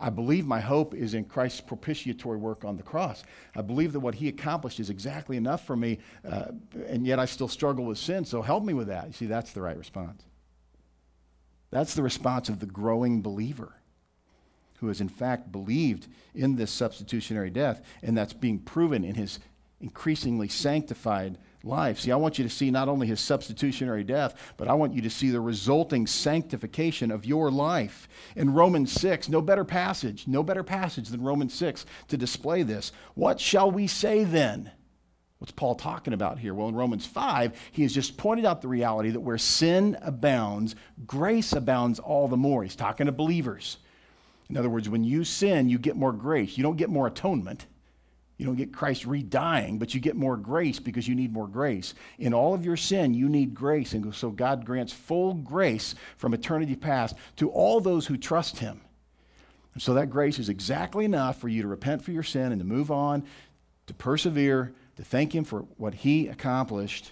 [0.00, 3.24] I believe my hope is in Christ's propitiatory work on the cross.
[3.54, 6.46] I believe that what he accomplished is exactly enough for me, uh,
[6.86, 9.06] and yet I still struggle with sin, so help me with that.
[9.06, 10.22] You see, that's the right response.
[11.70, 13.74] That's the response of the growing believer
[14.80, 19.38] who has in fact believed in this substitutionary death, and that's being proven in his
[19.80, 22.00] increasingly sanctified life.
[22.00, 25.02] See, I want you to see not only his substitutionary death, but I want you
[25.02, 28.08] to see the resulting sanctification of your life.
[28.36, 32.92] In Romans 6, no better passage, no better passage than Romans 6 to display this.
[33.14, 34.70] What shall we say then?
[35.38, 36.52] What's Paul talking about here?
[36.52, 40.74] Well, in Romans 5, he has just pointed out the reality that where sin abounds,
[41.06, 42.64] grace abounds all the more.
[42.64, 43.78] He's talking to believers.
[44.50, 46.56] In other words, when you sin, you get more grace.
[46.56, 47.66] You don't get more atonement.
[48.38, 51.92] You don't get Christ redying, but you get more grace because you need more grace.
[52.18, 53.92] In all of your sin, you need grace.
[53.92, 58.80] And so God grants full grace from eternity past to all those who trust Him.
[59.74, 62.60] And so that grace is exactly enough for you to repent for your sin and
[62.60, 63.24] to move on,
[63.88, 67.10] to persevere, to thank Him for what He accomplished.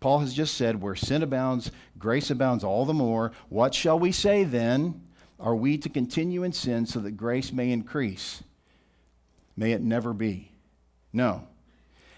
[0.00, 3.30] Paul has just said, Where sin abounds, grace abounds all the more.
[3.48, 5.02] What shall we say then?
[5.40, 8.42] Are we to continue in sin so that grace may increase?
[9.56, 10.52] May it never be.
[11.12, 11.46] No.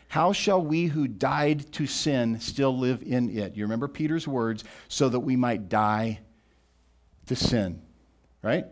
[0.08, 3.56] How shall we who died to sin still live in it?
[3.56, 6.20] You remember Peter's words, so that we might die
[7.26, 7.80] to sin,
[8.42, 8.66] right?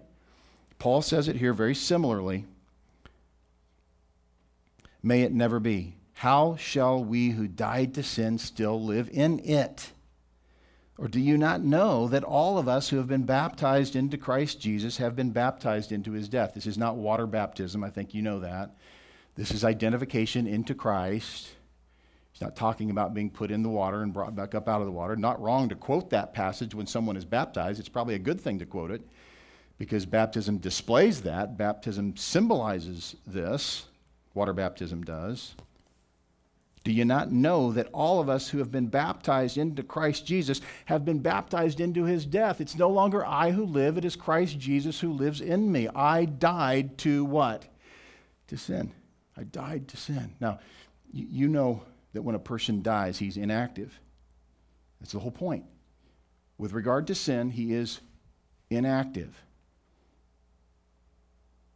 [0.78, 2.44] Paul says it here very similarly.
[5.02, 5.94] May it never be.
[6.14, 9.92] How shall we who died to sin still live in it?
[11.00, 14.60] Or do you not know that all of us who have been baptized into Christ
[14.60, 16.52] Jesus have been baptized into his death?
[16.52, 17.82] This is not water baptism.
[17.82, 18.76] I think you know that.
[19.34, 21.52] This is identification into Christ.
[22.32, 24.86] He's not talking about being put in the water and brought back up out of
[24.86, 25.16] the water.
[25.16, 27.80] Not wrong to quote that passage when someone is baptized.
[27.80, 29.00] It's probably a good thing to quote it
[29.78, 31.56] because baptism displays that.
[31.56, 33.86] Baptism symbolizes this.
[34.34, 35.54] Water baptism does.
[36.82, 40.62] Do you not know that all of us who have been baptized into Christ Jesus
[40.86, 42.60] have been baptized into his death?
[42.60, 45.88] It's no longer I who live, it is Christ Jesus who lives in me.
[45.94, 47.66] I died to what?
[48.48, 48.92] To sin.
[49.36, 50.34] I died to sin.
[50.40, 50.60] Now,
[51.12, 51.82] you know
[52.14, 53.98] that when a person dies, he's inactive.
[55.00, 55.64] That's the whole point.
[56.56, 58.00] With regard to sin, he is
[58.70, 59.34] inactive.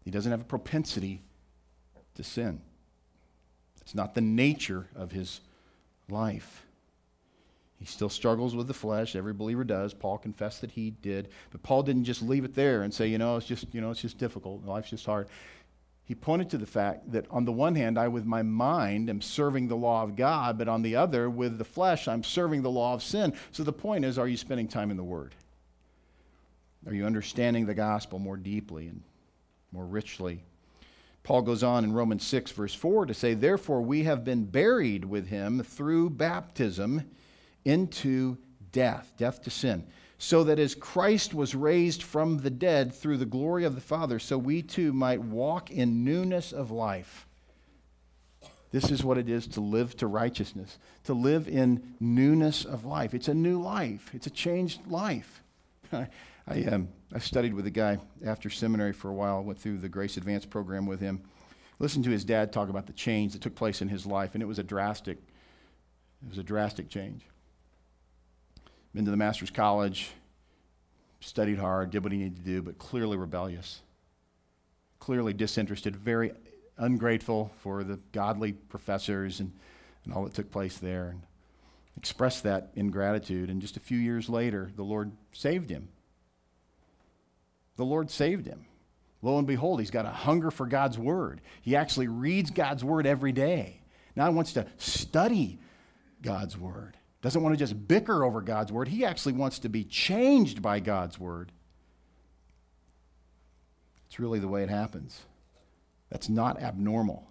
[0.04, 1.22] He doesn't have a propensity
[2.14, 2.60] to sin.
[3.84, 5.40] It's not the nature of his
[6.08, 6.64] life.
[7.78, 9.14] He still struggles with the flesh.
[9.14, 9.92] Every believer does.
[9.92, 11.28] Paul confessed that he did.
[11.50, 13.90] But Paul didn't just leave it there and say, you know, it's just, you know,
[13.90, 14.64] it's just difficult.
[14.64, 15.28] Life's just hard.
[16.06, 19.20] He pointed to the fact that on the one hand, I with my mind am
[19.20, 22.70] serving the law of God, but on the other, with the flesh, I'm serving the
[22.70, 23.34] law of sin.
[23.52, 25.34] So the point is, are you spending time in the Word?
[26.86, 29.02] Are you understanding the gospel more deeply and
[29.72, 30.42] more richly?
[31.24, 35.06] Paul goes on in Romans 6, verse 4 to say, Therefore, we have been buried
[35.06, 37.10] with him through baptism
[37.64, 38.36] into
[38.72, 39.86] death, death to sin,
[40.18, 44.18] so that as Christ was raised from the dead through the glory of the Father,
[44.18, 47.26] so we too might walk in newness of life.
[48.70, 53.14] This is what it is to live to righteousness, to live in newness of life.
[53.14, 55.42] It's a new life, it's a changed life.
[55.92, 59.88] I, um, I studied with a guy after seminary for a while, went through the
[59.88, 61.22] Grace Advance program with him.
[61.78, 64.42] Listened to his dad talk about the change that took place in his life, and
[64.42, 65.18] it was a drastic,
[66.24, 67.22] it was a drastic change.
[68.94, 70.10] Been to the master's college,
[71.20, 73.80] studied hard, did what he needed to do, but clearly rebellious,
[75.00, 76.32] clearly disinterested, very
[76.78, 79.52] ungrateful for the godly professors and,
[80.04, 81.08] and all that took place there.
[81.08, 81.22] And
[81.96, 85.88] expressed that ingratitude, and just a few years later, the Lord saved him
[87.76, 88.66] the Lord saved him.
[89.22, 91.40] Lo and behold, he's got a hunger for God's word.
[91.62, 93.80] He actually reads God's word every day.
[94.14, 95.58] Now he wants to study
[96.20, 96.96] God's word.
[97.22, 98.88] Doesn't want to just bicker over God's word.
[98.88, 101.52] He actually wants to be changed by God's word.
[104.06, 105.22] It's really the way it happens.
[106.10, 107.26] That's not abnormal.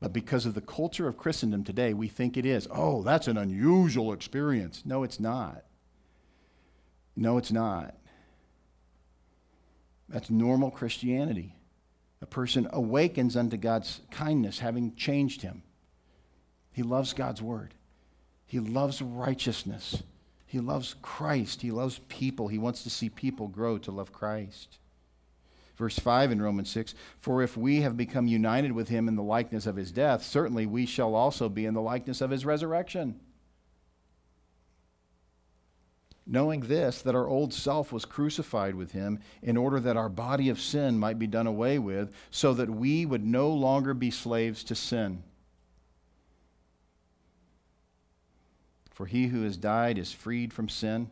[0.00, 2.66] But because of the culture of Christendom today, we think it is.
[2.70, 4.82] Oh, that's an unusual experience.
[4.84, 5.64] No, it's not.
[7.16, 7.96] No, it's not.
[10.12, 11.56] That's normal Christianity.
[12.20, 15.62] A person awakens unto God's kindness, having changed him.
[16.70, 17.74] He loves God's word.
[18.46, 20.02] He loves righteousness.
[20.46, 21.62] He loves Christ.
[21.62, 22.48] He loves people.
[22.48, 24.78] He wants to see people grow to love Christ.
[25.76, 29.22] Verse 5 in Romans 6 For if we have become united with him in the
[29.22, 33.18] likeness of his death, certainly we shall also be in the likeness of his resurrection
[36.26, 40.48] knowing this, that our old self was crucified with him in order that our body
[40.48, 44.62] of sin might be done away with, so that we would no longer be slaves
[44.64, 45.22] to sin.
[48.90, 51.10] For he who has died is freed from sin.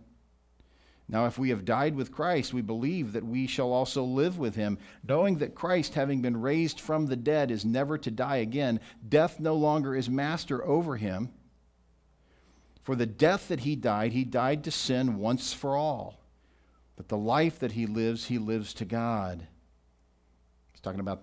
[1.08, 4.54] Now, if we have died with Christ, we believe that we shall also live with
[4.54, 8.78] him, knowing that Christ, having been raised from the dead, is never to die again.
[9.08, 11.30] Death no longer is master over him.
[12.80, 16.20] For the death that he died, he died to sin once for all.
[16.96, 19.46] But the life that he lives, he lives to God.
[20.72, 21.22] He's talking about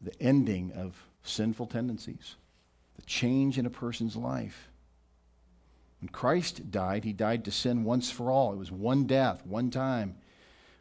[0.00, 2.36] the ending of sinful tendencies,
[2.96, 4.68] the change in a person's life.
[6.00, 8.52] When Christ died, he died to sin once for all.
[8.52, 10.16] It was one death, one time.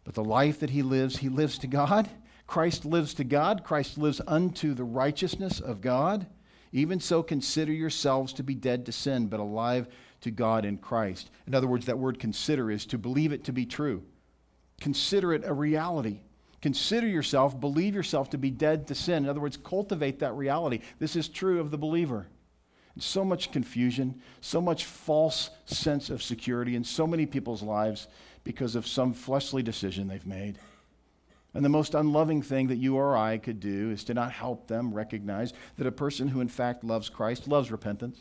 [0.04, 2.10] But the life that he lives, he lives to God.
[2.48, 3.64] Christ lives to God.
[3.64, 6.26] Christ lives unto the righteousness of God.
[6.72, 9.88] Even so, consider yourselves to be dead to sin, but alive
[10.22, 11.30] to God in Christ.
[11.46, 14.04] In other words, that word consider is to believe it to be true.
[14.80, 16.22] Consider it a reality.
[16.62, 19.24] Consider yourself, believe yourself to be dead to sin.
[19.24, 20.80] In other words, cultivate that reality.
[21.00, 22.28] This is true of the believer.
[23.00, 28.08] So much confusion, so much false sense of security in so many people's lives
[28.44, 30.60] because of some fleshly decision they've made.
[31.54, 34.68] And the most unloving thing that you or I could do is to not help
[34.68, 38.20] them recognize that a person who in fact loves Christ loves repentance.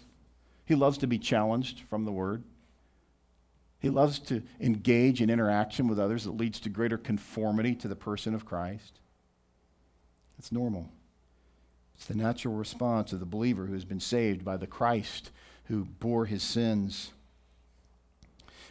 [0.64, 2.42] He loves to be challenged from the Word.
[3.78, 7.96] He loves to engage in interaction with others that leads to greater conformity to the
[7.96, 8.98] person of Christ.
[10.38, 10.90] It's normal.
[11.94, 15.30] It's the natural response of the believer who has been saved by the Christ
[15.64, 17.12] who bore his sins.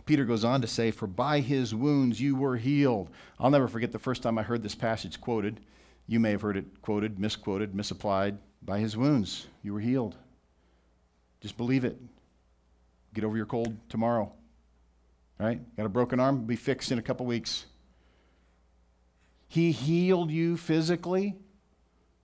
[0.06, 3.10] Peter goes on to say, For by his wounds you were healed.
[3.40, 5.60] I'll never forget the first time I heard this passage quoted.
[6.08, 8.38] You may have heard it quoted, misquoted, misapplied.
[8.62, 10.16] By his wounds you were healed.
[11.42, 11.98] Just believe it.
[13.14, 14.32] Get over your cold tomorrow.
[15.40, 15.62] Right?
[15.78, 16.46] Got a broken arm?
[16.46, 17.66] Be fixed in a couple weeks.
[19.48, 21.36] He healed you physically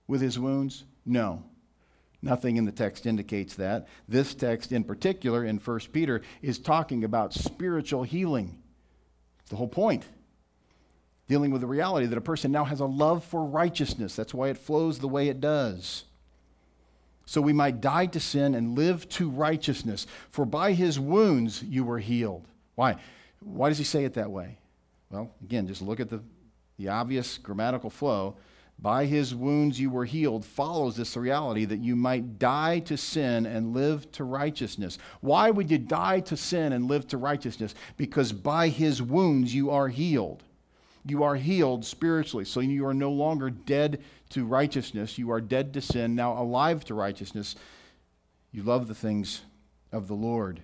[0.06, 0.84] with his wounds.
[1.04, 1.42] No.
[2.26, 3.86] Nothing in the text indicates that.
[4.08, 8.58] This text, in particular, in 1 Peter, is talking about spiritual healing.
[9.48, 10.04] The whole point.
[11.28, 14.16] Dealing with the reality that a person now has a love for righteousness.
[14.16, 16.02] That's why it flows the way it does.
[17.26, 20.08] So we might die to sin and live to righteousness.
[20.30, 22.44] For by his wounds you were healed.
[22.74, 22.96] Why?
[23.38, 24.58] Why does he say it that way?
[25.10, 26.20] Well, again, just look at the,
[26.76, 28.34] the obvious grammatical flow
[28.78, 33.46] by his wounds you were healed follows this reality that you might die to sin
[33.46, 34.98] and live to righteousness.
[35.20, 37.74] Why would you die to sin and live to righteousness?
[37.96, 40.44] Because by his wounds you are healed.
[41.06, 42.44] You are healed spiritually.
[42.44, 45.18] So you are no longer dead to righteousness.
[45.18, 47.56] You are dead to sin, now alive to righteousness.
[48.52, 49.42] You love the things
[49.90, 50.60] of the Lord.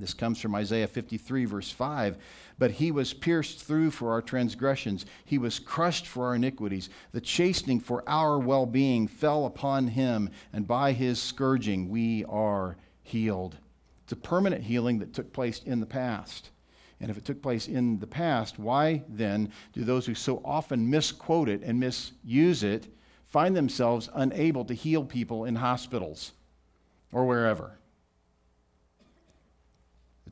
[0.00, 2.18] This comes from Isaiah 53, verse 5.
[2.58, 6.90] But he was pierced through for our transgressions, he was crushed for our iniquities.
[7.12, 12.76] The chastening for our well being fell upon him, and by his scourging we are
[13.02, 13.58] healed.
[14.02, 16.50] It's a permanent healing that took place in the past.
[17.00, 20.90] And if it took place in the past, why then do those who so often
[20.90, 22.86] misquote it and misuse it
[23.26, 26.32] find themselves unable to heal people in hospitals
[27.12, 27.78] or wherever?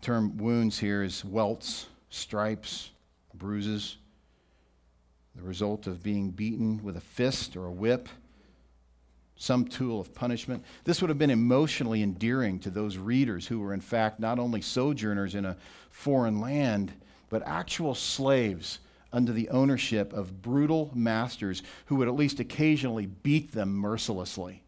[0.03, 2.91] Term wounds here is welts, stripes,
[3.33, 3.97] bruises,
[5.37, 8.09] the result of being beaten with a fist or a whip,
[9.37, 10.63] some tool of punishment.
[10.85, 14.61] This would have been emotionally endearing to those readers who were, in fact, not only
[14.61, 15.57] sojourners in a
[15.91, 16.93] foreign land,
[17.31, 18.81] but actual slaves
[19.13, 24.63] under the ownership of brutal masters who would at least occasionally beat them mercilessly.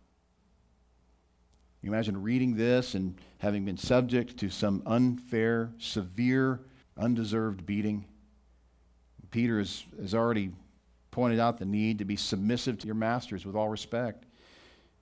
[1.84, 6.62] You imagine reading this and having been subject to some unfair, severe,
[6.96, 8.06] undeserved beating.
[9.30, 10.52] Peter has, has already
[11.10, 14.24] pointed out the need to be submissive to your masters with all respect.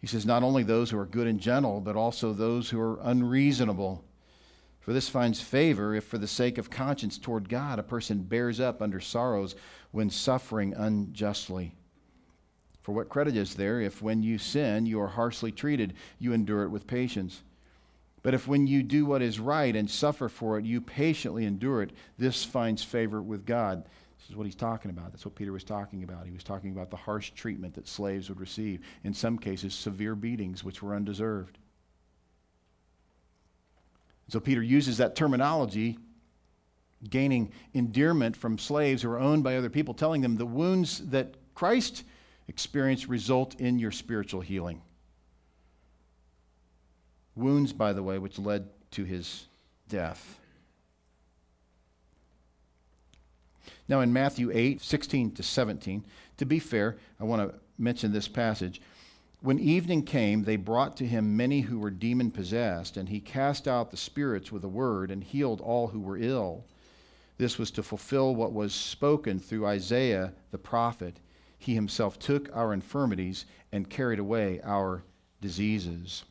[0.00, 2.98] He says, not only those who are good and gentle, but also those who are
[3.00, 4.04] unreasonable.
[4.80, 8.58] For this finds favor if, for the sake of conscience toward God, a person bears
[8.58, 9.54] up under sorrows
[9.92, 11.76] when suffering unjustly.
[12.82, 16.64] For what credit is there if when you sin you are harshly treated, you endure
[16.64, 17.42] it with patience?
[18.22, 21.82] But if when you do what is right and suffer for it, you patiently endure
[21.82, 23.84] it, this finds favor with God.
[24.18, 25.10] This is what he's talking about.
[25.10, 26.26] That's what Peter was talking about.
[26.26, 30.14] He was talking about the harsh treatment that slaves would receive, in some cases, severe
[30.14, 31.58] beatings which were undeserved.
[34.28, 35.98] So Peter uses that terminology,
[37.10, 41.34] gaining endearment from slaves who are owned by other people, telling them the wounds that
[41.54, 42.04] Christ
[42.52, 44.82] experience result in your spiritual healing.
[47.34, 49.46] Wounds, by the way, which led to his
[49.88, 50.38] death.
[53.88, 56.04] Now, in Matthew 8, 16 to 17,
[56.36, 58.82] to be fair, I want to mention this passage.
[59.40, 63.66] When evening came, they brought to him many who were demon possessed, and he cast
[63.66, 66.64] out the spirits with a word and healed all who were ill.
[67.38, 71.16] This was to fulfill what was spoken through Isaiah the prophet.
[71.62, 75.04] He himself took our infirmities and carried away our
[75.40, 76.24] diseases.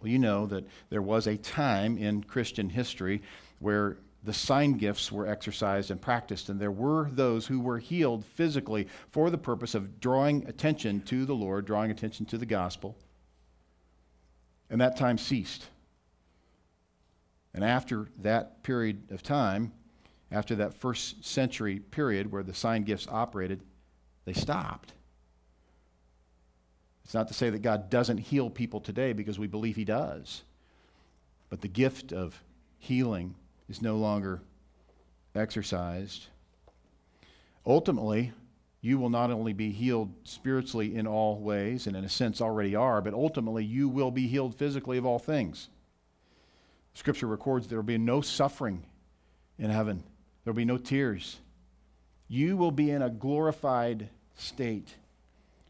[0.00, 3.20] Well, you know that there was a time in Christian history
[3.58, 8.24] where the sign gifts were exercised and practiced, and there were those who were healed
[8.24, 12.96] physically for the purpose of drawing attention to the Lord, drawing attention to the gospel.
[14.70, 15.66] And that time ceased.
[17.52, 19.72] And after that period of time,
[20.30, 23.62] after that first century period where the sign gifts operated,
[24.28, 24.92] they stopped.
[27.04, 30.42] It's not to say that God doesn't heal people today because we believe He does.
[31.48, 32.42] But the gift of
[32.78, 33.34] healing
[33.70, 34.42] is no longer
[35.34, 36.26] exercised.
[37.66, 38.32] Ultimately,
[38.82, 42.76] you will not only be healed spiritually in all ways, and in a sense already
[42.76, 45.68] are, but ultimately you will be healed physically of all things.
[46.92, 48.84] Scripture records there will be no suffering
[49.58, 50.04] in heaven,
[50.44, 51.38] there will be no tears.
[52.28, 54.94] You will be in a glorified state.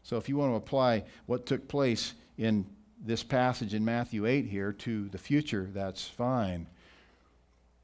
[0.03, 2.65] So, if you want to apply what took place in
[3.03, 6.67] this passage in Matthew 8 here to the future, that's fine.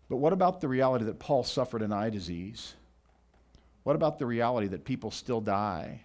[0.10, 2.74] But what about the reality that Paul suffered an eye disease?
[3.84, 6.02] What about the reality that people still die?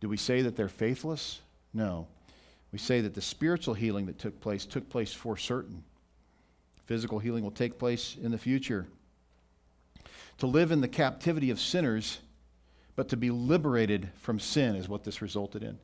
[0.00, 1.40] Do we say that they're faithless?
[1.72, 2.06] No.
[2.72, 5.84] We say that the spiritual healing that took place took place for certain.
[6.84, 8.86] Physical healing will take place in the future.
[10.38, 12.18] To live in the captivity of sinners,
[12.96, 15.78] but to be liberated from sin is what this resulted in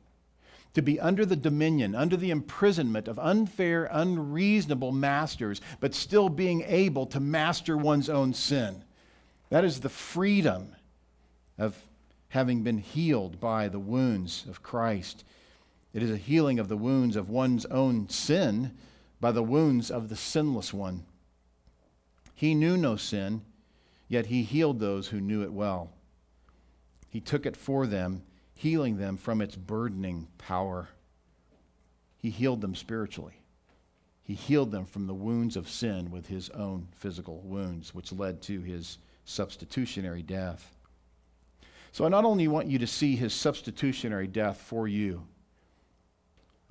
[0.73, 6.63] to be under the dominion, under the imprisonment of unfair, unreasonable masters, but still being
[6.63, 8.83] able to master one's own sin.
[9.49, 10.75] That is the freedom
[11.57, 11.79] of
[12.29, 15.23] having been healed by the wounds of Christ.
[15.93, 18.71] It is a healing of the wounds of one's own sin
[19.21, 21.05] by the wounds of the sinless one.
[22.33, 23.43] He knew no sin,
[24.07, 25.91] yet he healed those who knew it well.
[27.13, 28.23] He took it for them
[28.55, 30.89] healing them from its burdening power.
[32.17, 33.35] He healed them spiritually.
[34.23, 38.41] He healed them from the wounds of sin with his own physical wounds, which led
[38.43, 40.75] to his substitutionary death.
[41.91, 45.27] So I not only want you to see his substitutionary death for you,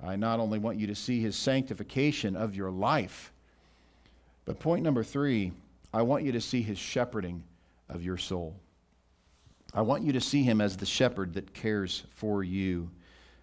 [0.03, 3.31] I not only want you to see his sanctification of your life,
[4.43, 5.53] but point number three,
[5.93, 7.45] I want you to see his shepherding
[7.87, 8.59] of your soul.
[9.73, 12.91] I want you to see him as the shepherd that cares for you.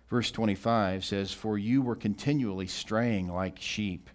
[0.08, 4.08] Verse 25 says, For you were continually straying like sheep.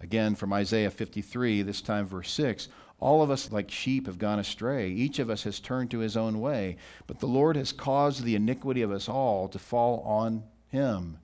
[0.00, 2.68] Again, from Isaiah 53, this time verse 6
[2.98, 4.88] All of us like sheep have gone astray.
[4.88, 6.78] Each of us has turned to his own way.
[7.06, 11.18] But the Lord has caused the iniquity of us all to fall on him.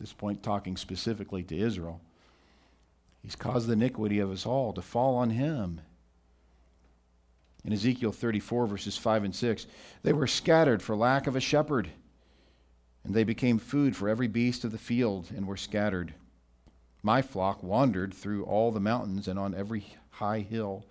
[0.00, 2.00] This point, talking specifically to Israel.
[3.22, 5.82] He's caused the iniquity of us all to fall on him
[7.64, 9.66] in Ezekiel 34, verses 5 and 6.
[10.02, 11.90] They were scattered for lack of a shepherd,
[13.04, 16.14] and they became food for every beast of the field and were scattered.
[17.02, 20.86] My flock wandered through all the mountains and on every high hill.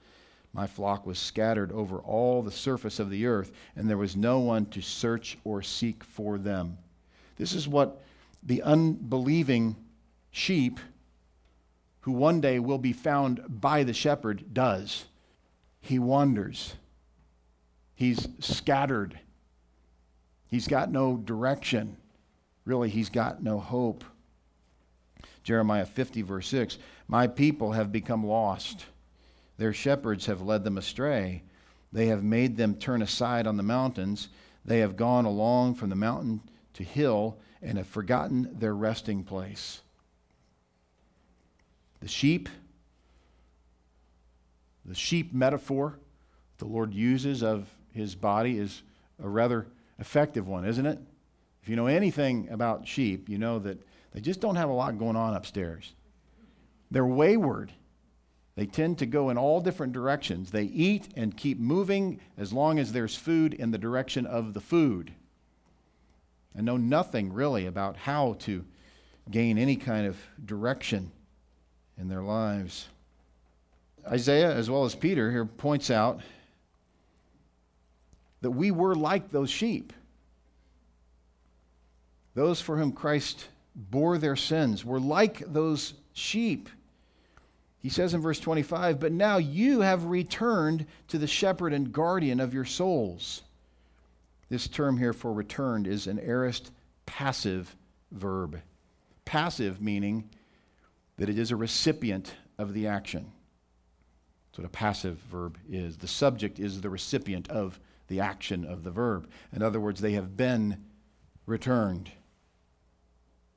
[0.54, 4.40] My flock was scattered over all the surface of the earth, and there was no
[4.40, 6.78] one to search or seek for them.
[7.38, 8.02] This is what
[8.44, 9.78] the unbelieving
[10.32, 10.80] sheep,
[12.02, 15.06] who one day will be found by the shepherd, does
[15.82, 16.76] he wanders.
[17.94, 19.20] He's scattered.
[20.48, 21.98] He's got no direction.
[22.66, 24.04] Really, he's got no hope.
[25.44, 26.78] Jeremiah 50, verse 6
[27.08, 28.86] My people have become lost.
[29.58, 31.44] Their shepherds have led them astray.
[31.92, 34.30] They have made them turn aside on the mountains.
[34.64, 36.42] They have gone along from the mountain
[36.74, 39.82] to hill and have forgotten their resting place.
[42.00, 42.50] The sheep
[44.86, 46.00] the sheep metaphor
[46.62, 48.84] the Lord uses of his body is
[49.22, 49.66] a rather
[50.00, 51.00] effective one, isn't it?
[51.64, 53.80] If you know anything about sheep, you know that
[54.14, 55.94] they just don't have a lot going on upstairs.
[56.92, 57.72] They're wayward.
[58.56, 60.52] They tend to go in all different directions.
[60.52, 64.62] They eat and keep moving as long as there's food in the direction of the
[64.62, 65.14] food.
[66.54, 68.66] And know nothing really about how to
[69.32, 71.12] gain any kind of direction
[71.98, 72.88] in their lives.
[74.08, 76.22] Isaiah, as well as Peter, here points out
[78.42, 79.94] that we were like those sheep.
[82.34, 86.70] Those for whom Christ bore their sins were like those sheep.
[87.80, 92.40] He says in verse 25, But now you have returned to the shepherd and guardian
[92.40, 93.42] of your souls.
[94.50, 96.72] This term here for returned is an aorist
[97.06, 97.76] passive
[98.12, 98.62] verb.
[99.26, 100.30] Passive meaning
[101.18, 103.32] that it is a recipient of the action.
[104.52, 105.98] That's what a passive verb is.
[105.98, 109.30] The subject is the recipient of the action of the verb.
[109.54, 110.84] In other words, they have been
[111.46, 112.12] returned.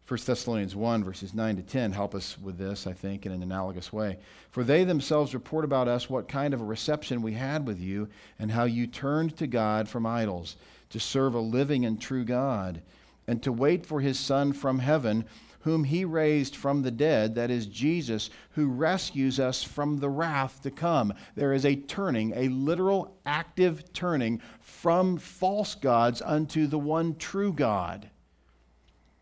[0.06, 3.42] 1 Thessalonians 1, verses 9 to 10 help us with this, I think, in an
[3.42, 4.18] analogous way.
[4.50, 8.08] For they themselves report about us what kind of a reception we had with you,
[8.38, 10.56] and how you turned to God from idols,
[10.90, 12.82] to serve a living and true God,
[13.26, 15.24] and to wait for his Son from heaven,
[15.60, 20.60] whom he raised from the dead, that is Jesus, who rescues us from the wrath
[20.62, 21.14] to come.
[21.34, 27.52] There is a turning, a literal active turning from false gods unto the one true
[27.52, 28.10] God.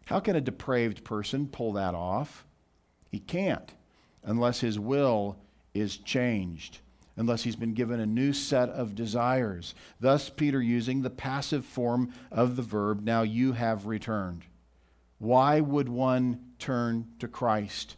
[0.07, 2.45] How can a depraved person pull that off?
[3.11, 3.73] He can't
[4.25, 5.37] unless his will
[5.75, 6.81] is changed,
[7.17, 9.75] unless he's been given a new set of desires.
[10.01, 14.45] Thus, Peter using the passive form of the verb, now you have returned.
[15.19, 17.97] Why would one turn to Christ?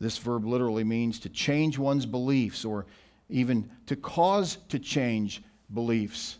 [0.00, 2.86] This verb literally means to change one's beliefs or
[3.28, 6.38] even to cause to change beliefs.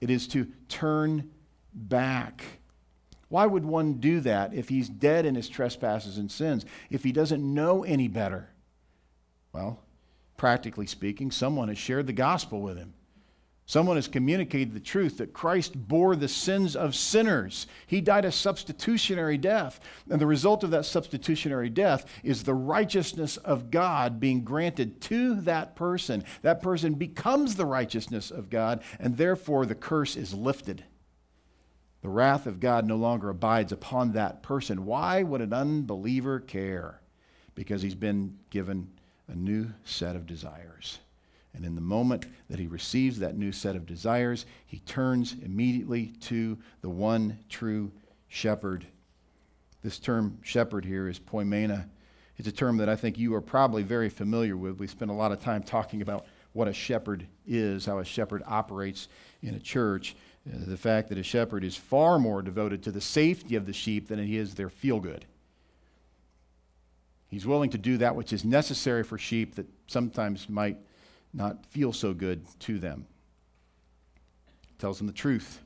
[0.00, 1.30] It is to turn
[1.72, 2.44] back.
[3.28, 7.12] Why would one do that if he's dead in his trespasses and sins, if he
[7.12, 8.50] doesn't know any better?
[9.52, 9.83] Well,
[10.36, 12.94] practically speaking, someone has shared the gospel with him.
[13.66, 17.66] Someone has communicated the truth that Christ bore the sins of sinners.
[17.86, 19.80] He died a substitutionary death.
[20.10, 25.40] And the result of that substitutionary death is the righteousness of God being granted to
[25.42, 26.24] that person.
[26.42, 30.84] That person becomes the righteousness of God, and therefore the curse is lifted.
[32.02, 34.84] The wrath of God no longer abides upon that person.
[34.84, 37.00] Why would an unbeliever care?
[37.54, 38.90] Because he's been given
[39.28, 40.98] a new set of desires.
[41.54, 46.08] And in the moment that he receives that new set of desires, he turns immediately
[46.22, 47.92] to the one true
[48.28, 48.86] shepherd.
[49.82, 51.88] This term shepherd here is poimena.
[52.36, 54.78] It's a term that I think you are probably very familiar with.
[54.78, 58.42] We spent a lot of time talking about what a shepherd is, how a shepherd
[58.46, 59.08] operates
[59.42, 60.16] in a church.
[60.48, 63.72] Uh, the fact that a shepherd is far more devoted to the safety of the
[63.72, 65.24] sheep than he is their feel good.
[67.34, 70.78] He's willing to do that which is necessary for sheep that sometimes might
[71.32, 73.08] not feel so good to them.
[74.68, 75.58] He tells them the truth.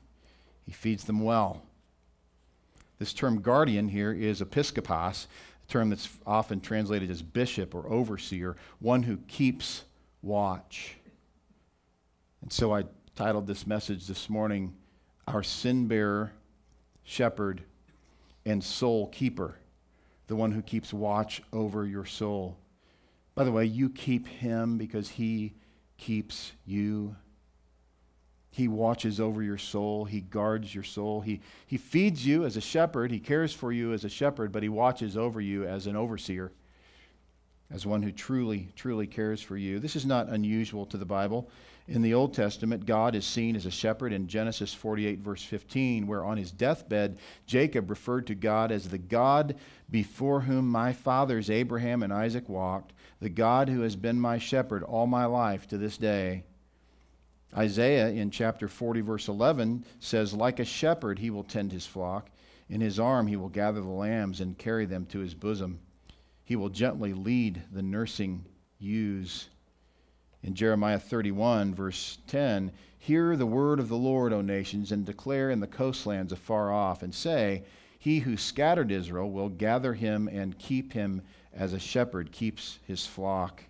[0.65, 1.61] He feeds them well.
[2.97, 5.27] This term guardian here is episkopos,
[5.63, 9.83] a term that's often translated as bishop or overseer, one who keeps
[10.23, 10.95] watch.
[12.41, 14.73] And so I titled this message this morning,
[15.27, 16.31] Our Sin Bearer,
[17.03, 17.61] Shepherd,
[18.43, 19.58] and Soul Keeper,
[20.29, 22.55] the one who keeps watch over your soul.
[23.33, 25.55] By the way, you keep him because he
[25.97, 27.15] keeps you.
[28.51, 30.05] He watches over your soul.
[30.05, 31.21] He guards your soul.
[31.21, 33.09] He, he feeds you as a shepherd.
[33.09, 36.51] He cares for you as a shepherd, but he watches over you as an overseer,
[37.71, 39.79] as one who truly, truly cares for you.
[39.79, 41.49] This is not unusual to the Bible.
[41.89, 46.05] In the Old Testament, God is seen as a shepherd in Genesis 48, verse 15,
[46.05, 47.17] where on his deathbed,
[47.47, 49.55] Jacob referred to God as the God
[49.89, 54.83] before whom my fathers Abraham and Isaac walked, the God who has been my shepherd
[54.83, 56.43] all my life to this day.
[57.57, 62.29] Isaiah in chapter 40, verse 11 says, Like a shepherd, he will tend his flock.
[62.69, 65.79] In his arm, he will gather the lambs and carry them to his bosom.
[66.45, 68.45] He will gently lead the nursing
[68.77, 69.49] ewes.
[70.41, 75.49] In Jeremiah 31, verse 10, Hear the word of the Lord, O nations, and declare
[75.49, 77.63] in the coastlands afar off, and say,
[77.97, 81.21] He who scattered Israel will gather him and keep him
[81.53, 83.63] as a shepherd keeps his flock.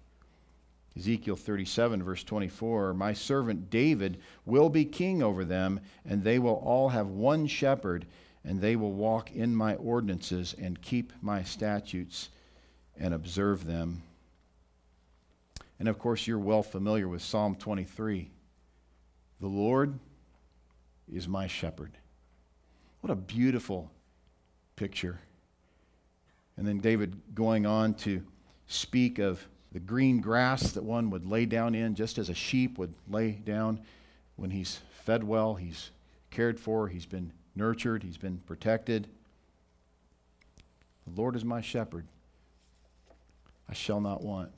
[0.97, 6.55] Ezekiel 37, verse 24 My servant David will be king over them, and they will
[6.55, 8.05] all have one shepherd,
[8.43, 12.30] and they will walk in my ordinances and keep my statutes
[12.97, 14.03] and observe them.
[15.80, 18.30] And of course, you're well familiar with Psalm 23.
[19.39, 19.97] The Lord
[21.11, 21.91] is my shepherd.
[23.01, 23.89] What a beautiful
[24.75, 25.19] picture.
[26.57, 28.21] And then David going on to
[28.67, 32.77] speak of the green grass that one would lay down in, just as a sheep
[32.77, 33.80] would lay down
[34.36, 35.91] when he's fed well, he's
[36.32, 39.07] cared for, he's been nurtured, he's been protected.
[41.07, 42.05] The Lord is my shepherd.
[43.69, 44.51] I shall not want.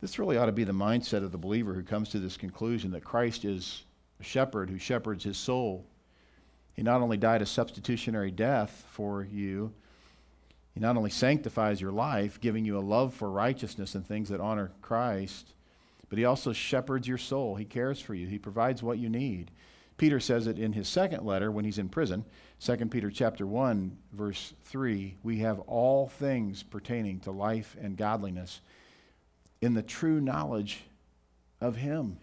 [0.00, 2.90] This really ought to be the mindset of the believer who comes to this conclusion
[2.90, 3.84] that Christ is
[4.20, 5.86] a shepherd who shepherds his soul.
[6.74, 9.72] He not only died a substitutionary death for you,
[10.74, 14.40] he not only sanctifies your life, giving you a love for righteousness and things that
[14.40, 15.54] honor Christ,
[16.10, 17.56] but he also shepherds your soul.
[17.56, 19.50] He cares for you, he provides what you need.
[19.96, 22.26] Peter says it in his second letter when he's in prison.
[22.60, 28.60] 2 Peter chapter 1 verse 3, we have all things pertaining to life and godliness
[29.60, 30.84] in the true knowledge
[31.60, 32.18] of him.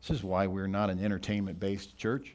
[0.00, 2.34] This is why we're not an entertainment-based church.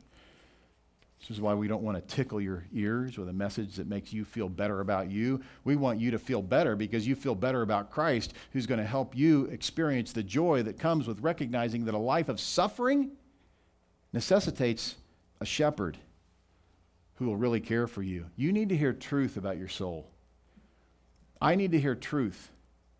[1.19, 4.13] This is why we don't want to tickle your ears with a message that makes
[4.13, 5.41] you feel better about you.
[5.63, 8.85] We want you to feel better because you feel better about Christ, who's going to
[8.85, 13.11] help you experience the joy that comes with recognizing that a life of suffering
[14.13, 14.95] necessitates
[15.41, 15.97] a shepherd
[17.15, 18.27] who will really care for you.
[18.35, 20.11] You need to hear truth about your soul.
[21.41, 22.51] I need to hear truth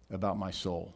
[0.10, 0.94] about my soul.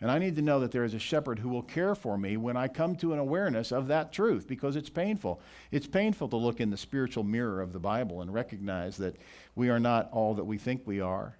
[0.00, 2.36] And I need to know that there is a shepherd who will care for me
[2.36, 5.40] when I come to an awareness of that truth because it's painful.
[5.70, 9.16] It's painful to look in the spiritual mirror of the Bible and recognize that
[9.54, 11.36] we are not all that we think we are.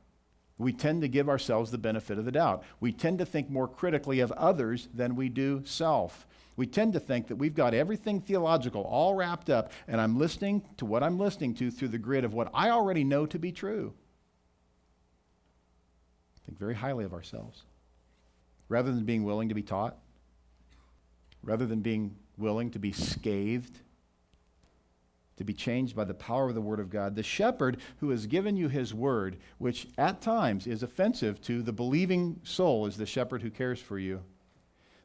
[0.58, 2.62] We tend to give ourselves the benefit of the doubt.
[2.78, 6.24] We tend to think more critically of others than we do self.
[6.54, 10.62] We tend to think that we've got everything theological all wrapped up, and I'm listening
[10.76, 13.50] to what I'm listening to through the grid of what I already know to be
[13.50, 13.94] true.
[16.46, 17.62] Think very highly of ourselves
[18.68, 19.98] rather than being willing to be taught,
[21.42, 23.80] rather than being willing to be scathed,
[25.36, 27.14] to be changed by the power of the Word of God.
[27.14, 31.72] The shepherd who has given you his word, which at times is offensive to the
[31.72, 34.22] believing soul, is the shepherd who cares for you.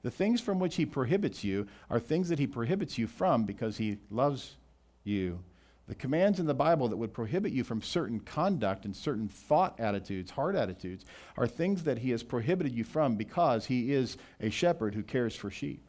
[0.02, 3.78] The things from which he prohibits you are things that he prohibits you from because
[3.78, 4.56] he loves
[5.04, 5.40] you
[5.88, 9.80] the commands in the Bible that would prohibit you from certain conduct and certain thought
[9.80, 11.06] attitudes, heart attitudes,
[11.38, 15.36] are things that He has prohibited you from because He is a shepherd who cares
[15.36, 15.82] for sheep.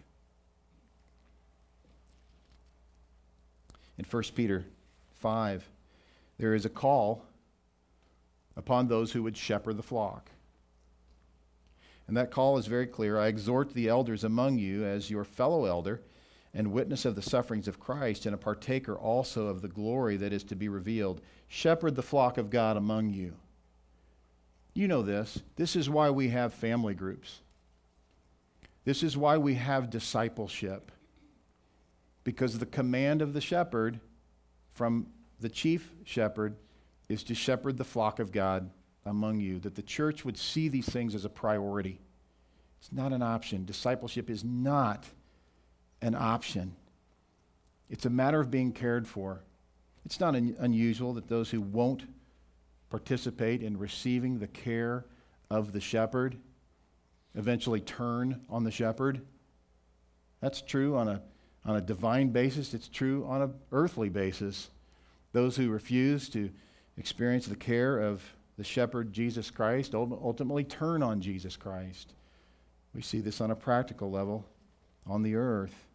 [3.98, 4.64] In 1 Peter
[5.14, 5.68] 5,
[6.38, 7.24] there is a call
[8.56, 10.30] upon those who would shepherd the flock.
[12.06, 13.18] And that call is very clear.
[13.18, 16.02] I exhort the elders among you as your fellow elder
[16.54, 20.32] and witness of the sufferings of Christ, and a partaker also of the glory that
[20.32, 21.20] is to be revealed.
[21.46, 23.34] Shepherd the flock of God among you.
[24.74, 25.42] You know this.
[25.56, 27.40] This is why we have family groups.
[28.84, 30.92] This is why we have discipleship.
[32.24, 34.00] Because the command of the shepherd
[34.70, 35.08] from
[35.40, 36.56] the chief shepherd
[37.08, 38.70] is to shepherd the flock of God
[39.04, 42.00] among you, that the church would see these things as a priority.
[42.78, 43.64] It's not an option.
[43.64, 45.06] Discipleship is not
[46.02, 46.76] an option.
[47.90, 49.40] It's a matter of being cared for.
[50.04, 52.04] It's not un- unusual that those who won't
[52.90, 55.04] participate in receiving the care
[55.50, 56.36] of the shepherd
[57.34, 59.20] eventually turn on the shepherd.
[60.40, 61.22] That's true on a,
[61.64, 64.70] on a divine basis, it's true on an earthly basis.
[65.32, 66.50] Those who refuse to
[66.96, 68.22] experience the care of
[68.56, 72.12] the shepherd, Jesus Christ, ultimately turn on Jesus Christ.
[72.94, 74.44] We see this on a practical level
[75.06, 75.87] on the earth.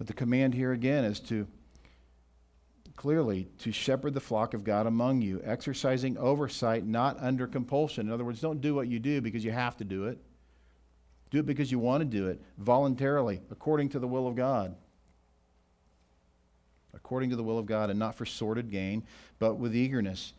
[0.00, 1.46] But the command here again is to
[2.96, 8.06] clearly to shepherd the flock of God among you, exercising oversight not under compulsion.
[8.06, 10.16] In other words, don't do what you do because you have to do it.
[11.30, 14.74] Do it because you want to do it voluntarily, according to the will of God.
[16.94, 19.04] According to the will of God, and not for sordid gain,
[19.38, 20.32] but with eagerness.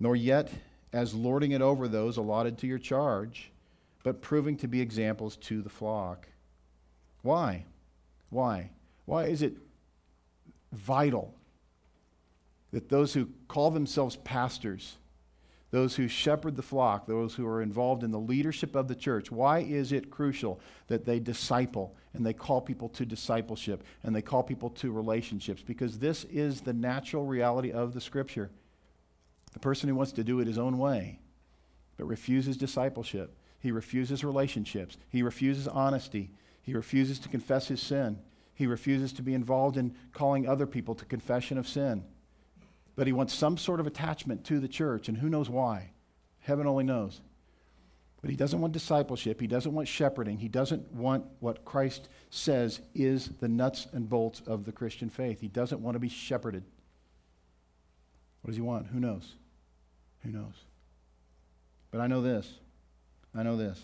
[0.00, 0.50] Nor yet
[0.92, 3.52] as lording it over those allotted to your charge,
[4.02, 6.26] but proving to be examples to the flock.
[7.22, 7.66] Why?
[8.34, 8.70] Why?
[9.04, 9.54] Why is it
[10.72, 11.32] vital
[12.72, 14.96] that those who call themselves pastors,
[15.70, 19.30] those who shepherd the flock, those who are involved in the leadership of the church,
[19.30, 24.22] why is it crucial that they disciple and they call people to discipleship and they
[24.22, 25.62] call people to relationships?
[25.64, 28.50] Because this is the natural reality of the scripture.
[29.52, 31.20] The person who wants to do it his own way,
[31.96, 36.32] but refuses discipleship, he refuses relationships, he refuses honesty,
[36.64, 38.18] he refuses to confess his sin.
[38.54, 42.04] He refuses to be involved in calling other people to confession of sin.
[42.96, 45.90] But he wants some sort of attachment to the church, and who knows why?
[46.40, 47.20] Heaven only knows.
[48.22, 49.40] But he doesn't want discipleship.
[49.40, 50.38] He doesn't want shepherding.
[50.38, 55.40] He doesn't want what Christ says is the nuts and bolts of the Christian faith.
[55.40, 56.64] He doesn't want to be shepherded.
[58.40, 58.86] What does he want?
[58.86, 59.34] Who knows?
[60.22, 60.54] Who knows?
[61.90, 62.50] But I know this.
[63.34, 63.82] I know this.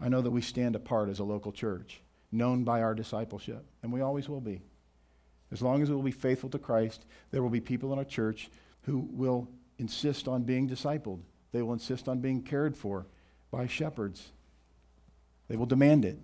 [0.00, 2.00] I know that we stand apart as a local church
[2.34, 4.62] known by our discipleship, and we always will be.
[5.52, 8.04] As long as we will be faithful to Christ, there will be people in our
[8.04, 8.50] church
[8.82, 11.20] who will insist on being discipled.
[11.52, 13.06] They will insist on being cared for
[13.50, 14.32] by shepherds.
[15.48, 16.18] They will demand it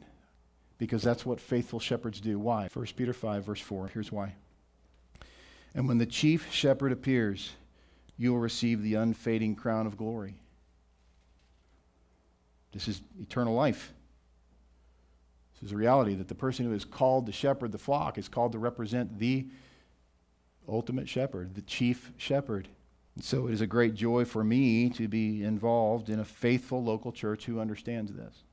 [0.79, 2.39] because that's what faithful shepherds do.
[2.39, 2.69] Why?
[2.73, 3.89] 1 Peter 5, verse 4.
[3.89, 4.35] Here's why.
[5.75, 7.53] And when the chief shepherd appears,
[8.17, 10.41] you will receive the unfading crown of glory.
[12.73, 13.93] This is eternal life.
[15.61, 18.29] This is a reality that the person who is called to shepherd the flock is
[18.29, 19.47] called to represent the
[20.69, 22.69] ultimate shepherd, the chief shepherd.
[23.15, 26.83] And so it is a great joy for me to be involved in a faithful
[26.83, 28.45] local church who understands this.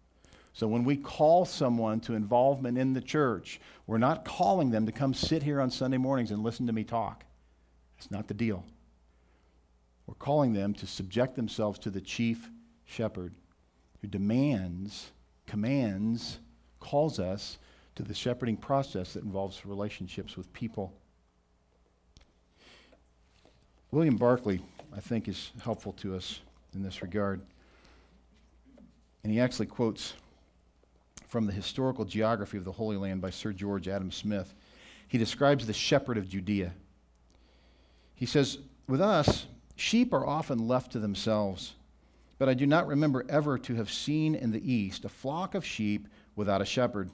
[0.51, 4.91] So when we call someone to involvement in the church, we're not calling them to
[4.91, 7.26] come sit here on Sunday mornings and listen to me talk.
[7.95, 8.66] That's not the deal.
[10.08, 12.49] We're calling them to subject themselves to the chief
[12.86, 13.36] shepherd
[14.01, 15.12] who demands,
[15.45, 16.39] commands,
[16.80, 17.58] calls us
[17.96, 20.94] to the shepherding process that involves relationships with people.
[23.92, 24.60] William Barclay,
[24.96, 26.42] I think, is helpful to us
[26.74, 27.42] in this regard.
[29.24, 30.14] And he actually quotes
[31.28, 34.54] from the historical geography of the Holy Land by Sir George Adam Smith.
[35.08, 36.74] He describes the shepherd of Judea.
[38.14, 41.76] He says, With us, sheep are often left to themselves,
[42.38, 45.66] but I do not remember ever to have seen in the East a flock of
[45.66, 46.08] sheep
[46.38, 47.12] without a shepherd.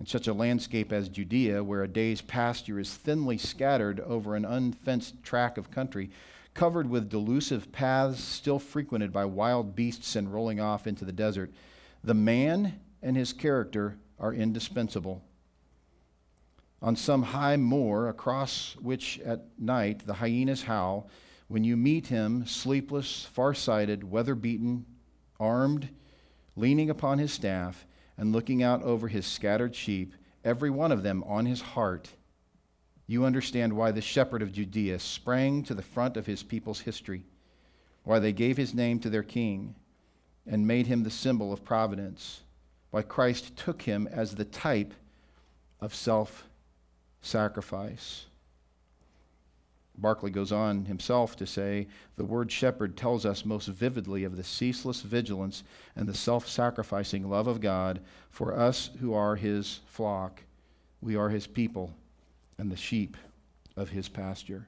[0.00, 4.44] In such a landscape as Judea, where a day's pasture is thinly scattered over an
[4.44, 6.10] unfenced tract of country,
[6.52, 11.52] covered with delusive paths still frequented by wild beasts and rolling off into the desert,
[12.02, 15.22] the man and his character are indispensable.
[16.82, 21.08] On some high moor across which at night the hyenas howl,
[21.48, 24.86] when you meet him, sleepless, far-sighted, weather-beaten,
[25.38, 25.88] armed,
[26.56, 27.86] leaning upon his staff,
[28.16, 32.10] and looking out over his scattered sheep, every one of them on his heart,
[33.06, 37.24] you understand why the shepherd of Judea sprang to the front of his people's history,
[38.04, 39.74] why they gave his name to their king
[40.46, 42.40] and made him the symbol of providence,
[42.90, 44.94] why Christ took him as the type
[45.80, 46.48] of self
[47.20, 48.26] sacrifice.
[49.96, 51.86] Barclay goes on himself to say
[52.16, 55.62] the word shepherd tells us most vividly of the ceaseless vigilance
[55.94, 60.42] and the self sacrificing love of God for us who are his flock.
[61.00, 61.94] We are his people
[62.58, 63.16] and the sheep
[63.76, 64.66] of his pasture.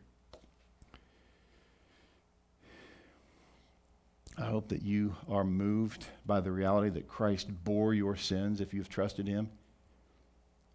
[4.38, 8.74] I hope that you are moved by the reality that Christ bore your sins if
[8.74, 9.48] you've trusted him.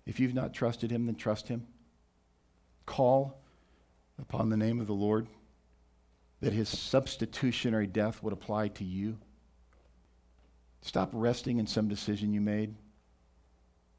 [0.05, 1.67] If you've not trusted him, then trust him.
[2.87, 3.40] Call
[4.21, 5.27] upon the name of the Lord,
[6.39, 9.17] that his substitutionary death would apply to you.
[10.81, 12.75] Stop resting in some decision you made.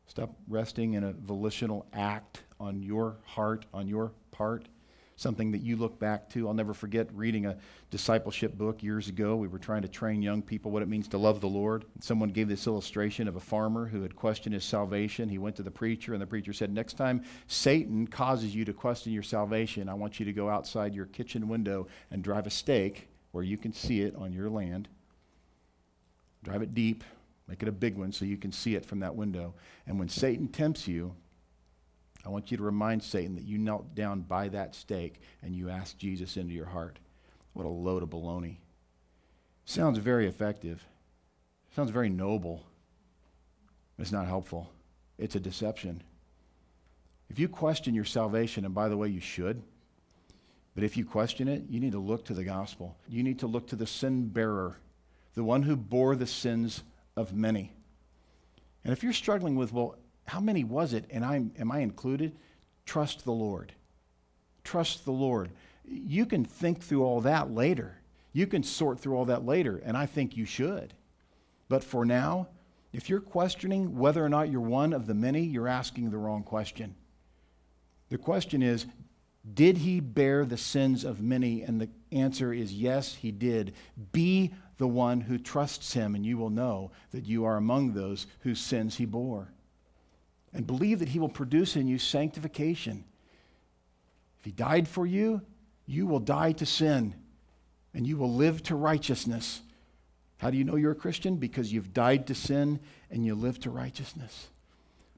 [0.07, 4.67] Stop resting in a volitional act on your heart, on your part
[5.17, 6.49] something that you look back to.
[6.49, 7.57] I'll never forget reading a
[7.91, 9.37] discipleship book years ago.
[9.37, 11.85] We were trying to train young people what it means to love the Lord.
[12.01, 15.29] Someone gave this illustration of a farmer who had questioned his salvation.
[15.29, 18.73] He went to the preacher, and the preacher said, Next time Satan causes you to
[18.73, 22.51] question your salvation, I want you to go outside your kitchen window and drive a
[22.51, 24.89] stake where you can see it on your land.
[26.43, 27.05] Drive it deep,
[27.47, 29.55] make it a big one so you can see it from that window.
[29.87, 31.15] And when Satan tempts you,
[32.25, 35.71] I want you to remind Satan that you knelt down by that stake and you
[35.71, 36.99] asked Jesus into your heart.
[37.53, 38.59] What a load of baloney.
[39.65, 40.87] Sounds very effective.
[41.75, 42.65] Sounds very noble.
[43.99, 44.71] It's not helpful.
[45.19, 46.03] It's a deception.
[47.29, 49.63] If you question your salvation, and by the way, you should,
[50.75, 52.97] but if you question it, you need to look to the gospel.
[53.09, 54.77] You need to look to the sin bearer,
[55.35, 56.83] the one who bore the sins
[57.17, 57.73] of many.
[58.85, 59.97] And if you're struggling with, well,
[60.27, 61.05] how many was it?
[61.11, 62.37] And I'm, am I included?
[62.87, 63.73] Trust the Lord.
[64.65, 65.51] Trust the Lord.
[65.85, 67.99] You can think through all that later.
[68.33, 70.95] You can sort through all that later, and I think you should.
[71.69, 72.49] But for now,
[72.93, 76.43] if you're questioning whether or not you're one of the many, you're asking the wrong
[76.43, 76.95] question.
[78.09, 78.87] The question is,
[79.55, 81.63] did he bear the sins of many?
[81.63, 83.75] And the answer is yes, he did.
[84.13, 88.27] Be the one who trusts him, and you will know that you are among those
[88.41, 89.49] whose sins he bore
[90.55, 93.05] and believe that He will produce in you sanctification.
[94.41, 95.43] If He died for you,
[95.87, 97.15] you will die to sin
[97.95, 99.63] and you will live to righteousness.
[100.39, 101.37] How do you know you're a Christian?
[101.37, 102.81] Because you've died to sin
[103.11, 104.49] and you live to righteousness.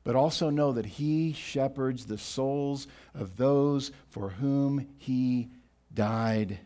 [0.03, 5.49] But also know that He shepherds the souls of those for whom He
[5.95, 6.59] died.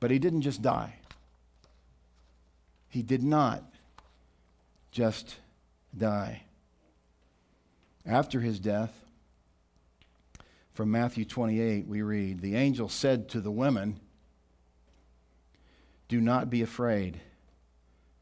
[0.00, 0.96] But He didn't just die,
[2.88, 3.62] He did not
[4.90, 5.36] just
[5.96, 6.42] die.
[8.04, 8.92] After his death,
[10.72, 14.00] from Matthew 28, we read The angel said to the women,
[16.08, 17.20] Do not be afraid,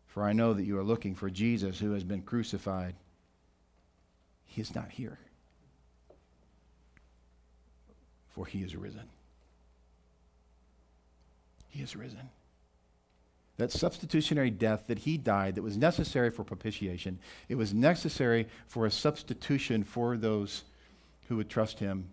[0.07, 2.95] for I know that you are looking for Jesus who has been crucified.
[4.45, 5.19] He is not here,
[8.31, 9.09] for he is risen.
[11.69, 12.29] He is risen.
[13.61, 17.19] That substitutionary death that he died, that was necessary for propitiation.
[17.47, 20.65] It was necessary for a substitution for those
[21.29, 22.09] who would trust him,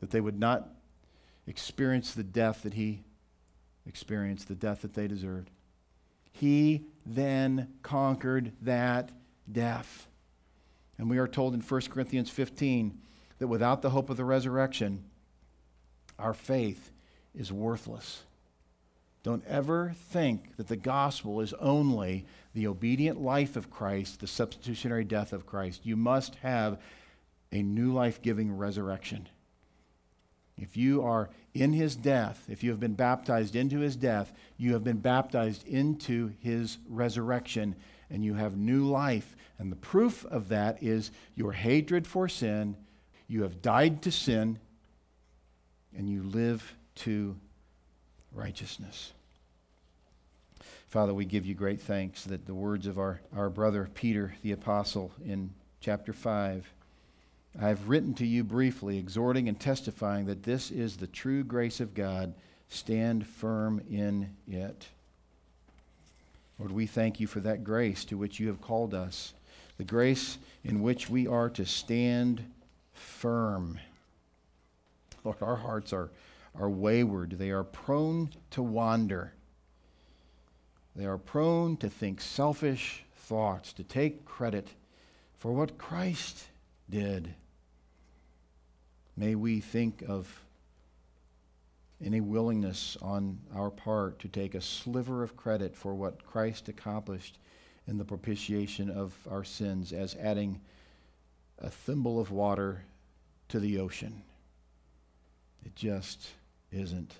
[0.00, 0.70] that they would not
[1.46, 3.04] experience the death that he
[3.84, 5.50] experienced, the death that they deserved.
[6.32, 9.10] He then conquered that
[9.52, 10.08] death.
[10.96, 12.98] And we are told in 1 Corinthians 15
[13.38, 15.04] that without the hope of the resurrection,
[16.18, 16.90] our faith
[17.34, 18.22] is worthless.
[19.22, 25.04] Don't ever think that the gospel is only the obedient life of Christ, the substitutionary
[25.04, 25.84] death of Christ.
[25.84, 26.80] You must have
[27.52, 29.28] a new life giving resurrection.
[30.56, 34.72] If you are in his death, if you have been baptized into his death, you
[34.74, 37.76] have been baptized into his resurrection,
[38.10, 39.36] and you have new life.
[39.58, 42.76] And the proof of that is your hatred for sin.
[43.26, 44.58] You have died to sin,
[45.96, 47.36] and you live to
[48.32, 49.12] righteousness.
[50.88, 54.52] Father, we give you great thanks that the words of our, our brother Peter the
[54.52, 55.50] Apostle in
[55.80, 56.72] chapter 5
[57.58, 61.80] I have written to you briefly, exhorting and testifying that this is the true grace
[61.80, 62.34] of God.
[62.68, 64.86] Stand firm in it.
[66.58, 69.32] Lord, we thank you for that grace to which you have called us,
[69.78, 72.44] the grace in which we are to stand
[72.92, 73.80] firm.
[75.24, 76.10] Lord, our hearts are
[76.54, 79.32] are wayward, they are prone to wander.
[80.96, 84.68] They are prone to think selfish thoughts, to take credit
[85.38, 86.48] for what Christ
[86.88, 87.34] did.
[89.16, 90.42] May we think of
[92.04, 97.38] any willingness on our part to take a sliver of credit for what Christ accomplished
[97.86, 100.60] in the propitiation of our sins as adding
[101.58, 102.84] a thimble of water
[103.48, 104.22] to the ocean.
[105.64, 106.30] It just
[106.72, 107.14] isn't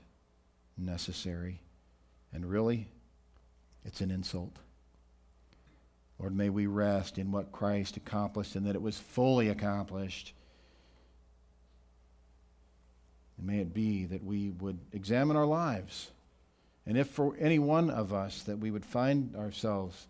[0.77, 1.61] necessary.
[2.33, 2.89] And really,
[3.85, 4.57] it's an insult.
[6.19, 10.35] Lord, may we rest in what Christ accomplished and that it was fully accomplished.
[13.39, 16.11] And may it be that we would examine our lives.
[16.87, 20.09] And if for any one of us that we would find ourselves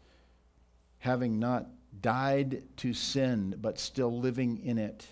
[0.99, 1.66] having not
[2.03, 5.07] died to sin, but still living in it,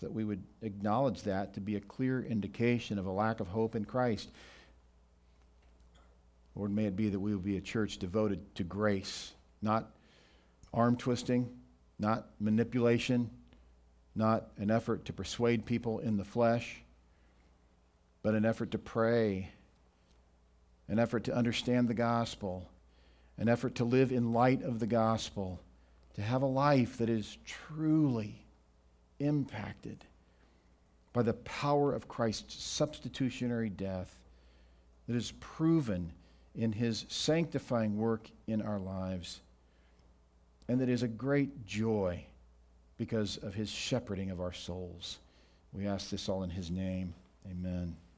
[0.00, 3.74] that we would acknowledge that to be a clear indication of a lack of hope
[3.74, 4.30] in Christ.
[6.54, 9.32] Lord, may it be that we will be a church devoted to grace,
[9.62, 9.90] not
[10.72, 11.48] arm twisting,
[11.98, 13.30] not manipulation,
[14.14, 16.82] not an effort to persuade people in the flesh,
[18.22, 19.50] but an effort to pray,
[20.88, 22.68] an effort to understand the gospel,
[23.38, 25.60] an effort to live in light of the gospel,
[26.14, 28.39] to have a life that is truly
[29.20, 30.04] impacted
[31.12, 34.16] by the power of Christ's substitutionary death
[35.06, 36.12] that is proven
[36.54, 39.40] in his sanctifying work in our lives,
[40.68, 42.24] and that is a great joy
[42.96, 45.18] because of his shepherding of our souls.
[45.72, 47.14] We ask this all in his name.
[47.50, 47.96] Amen.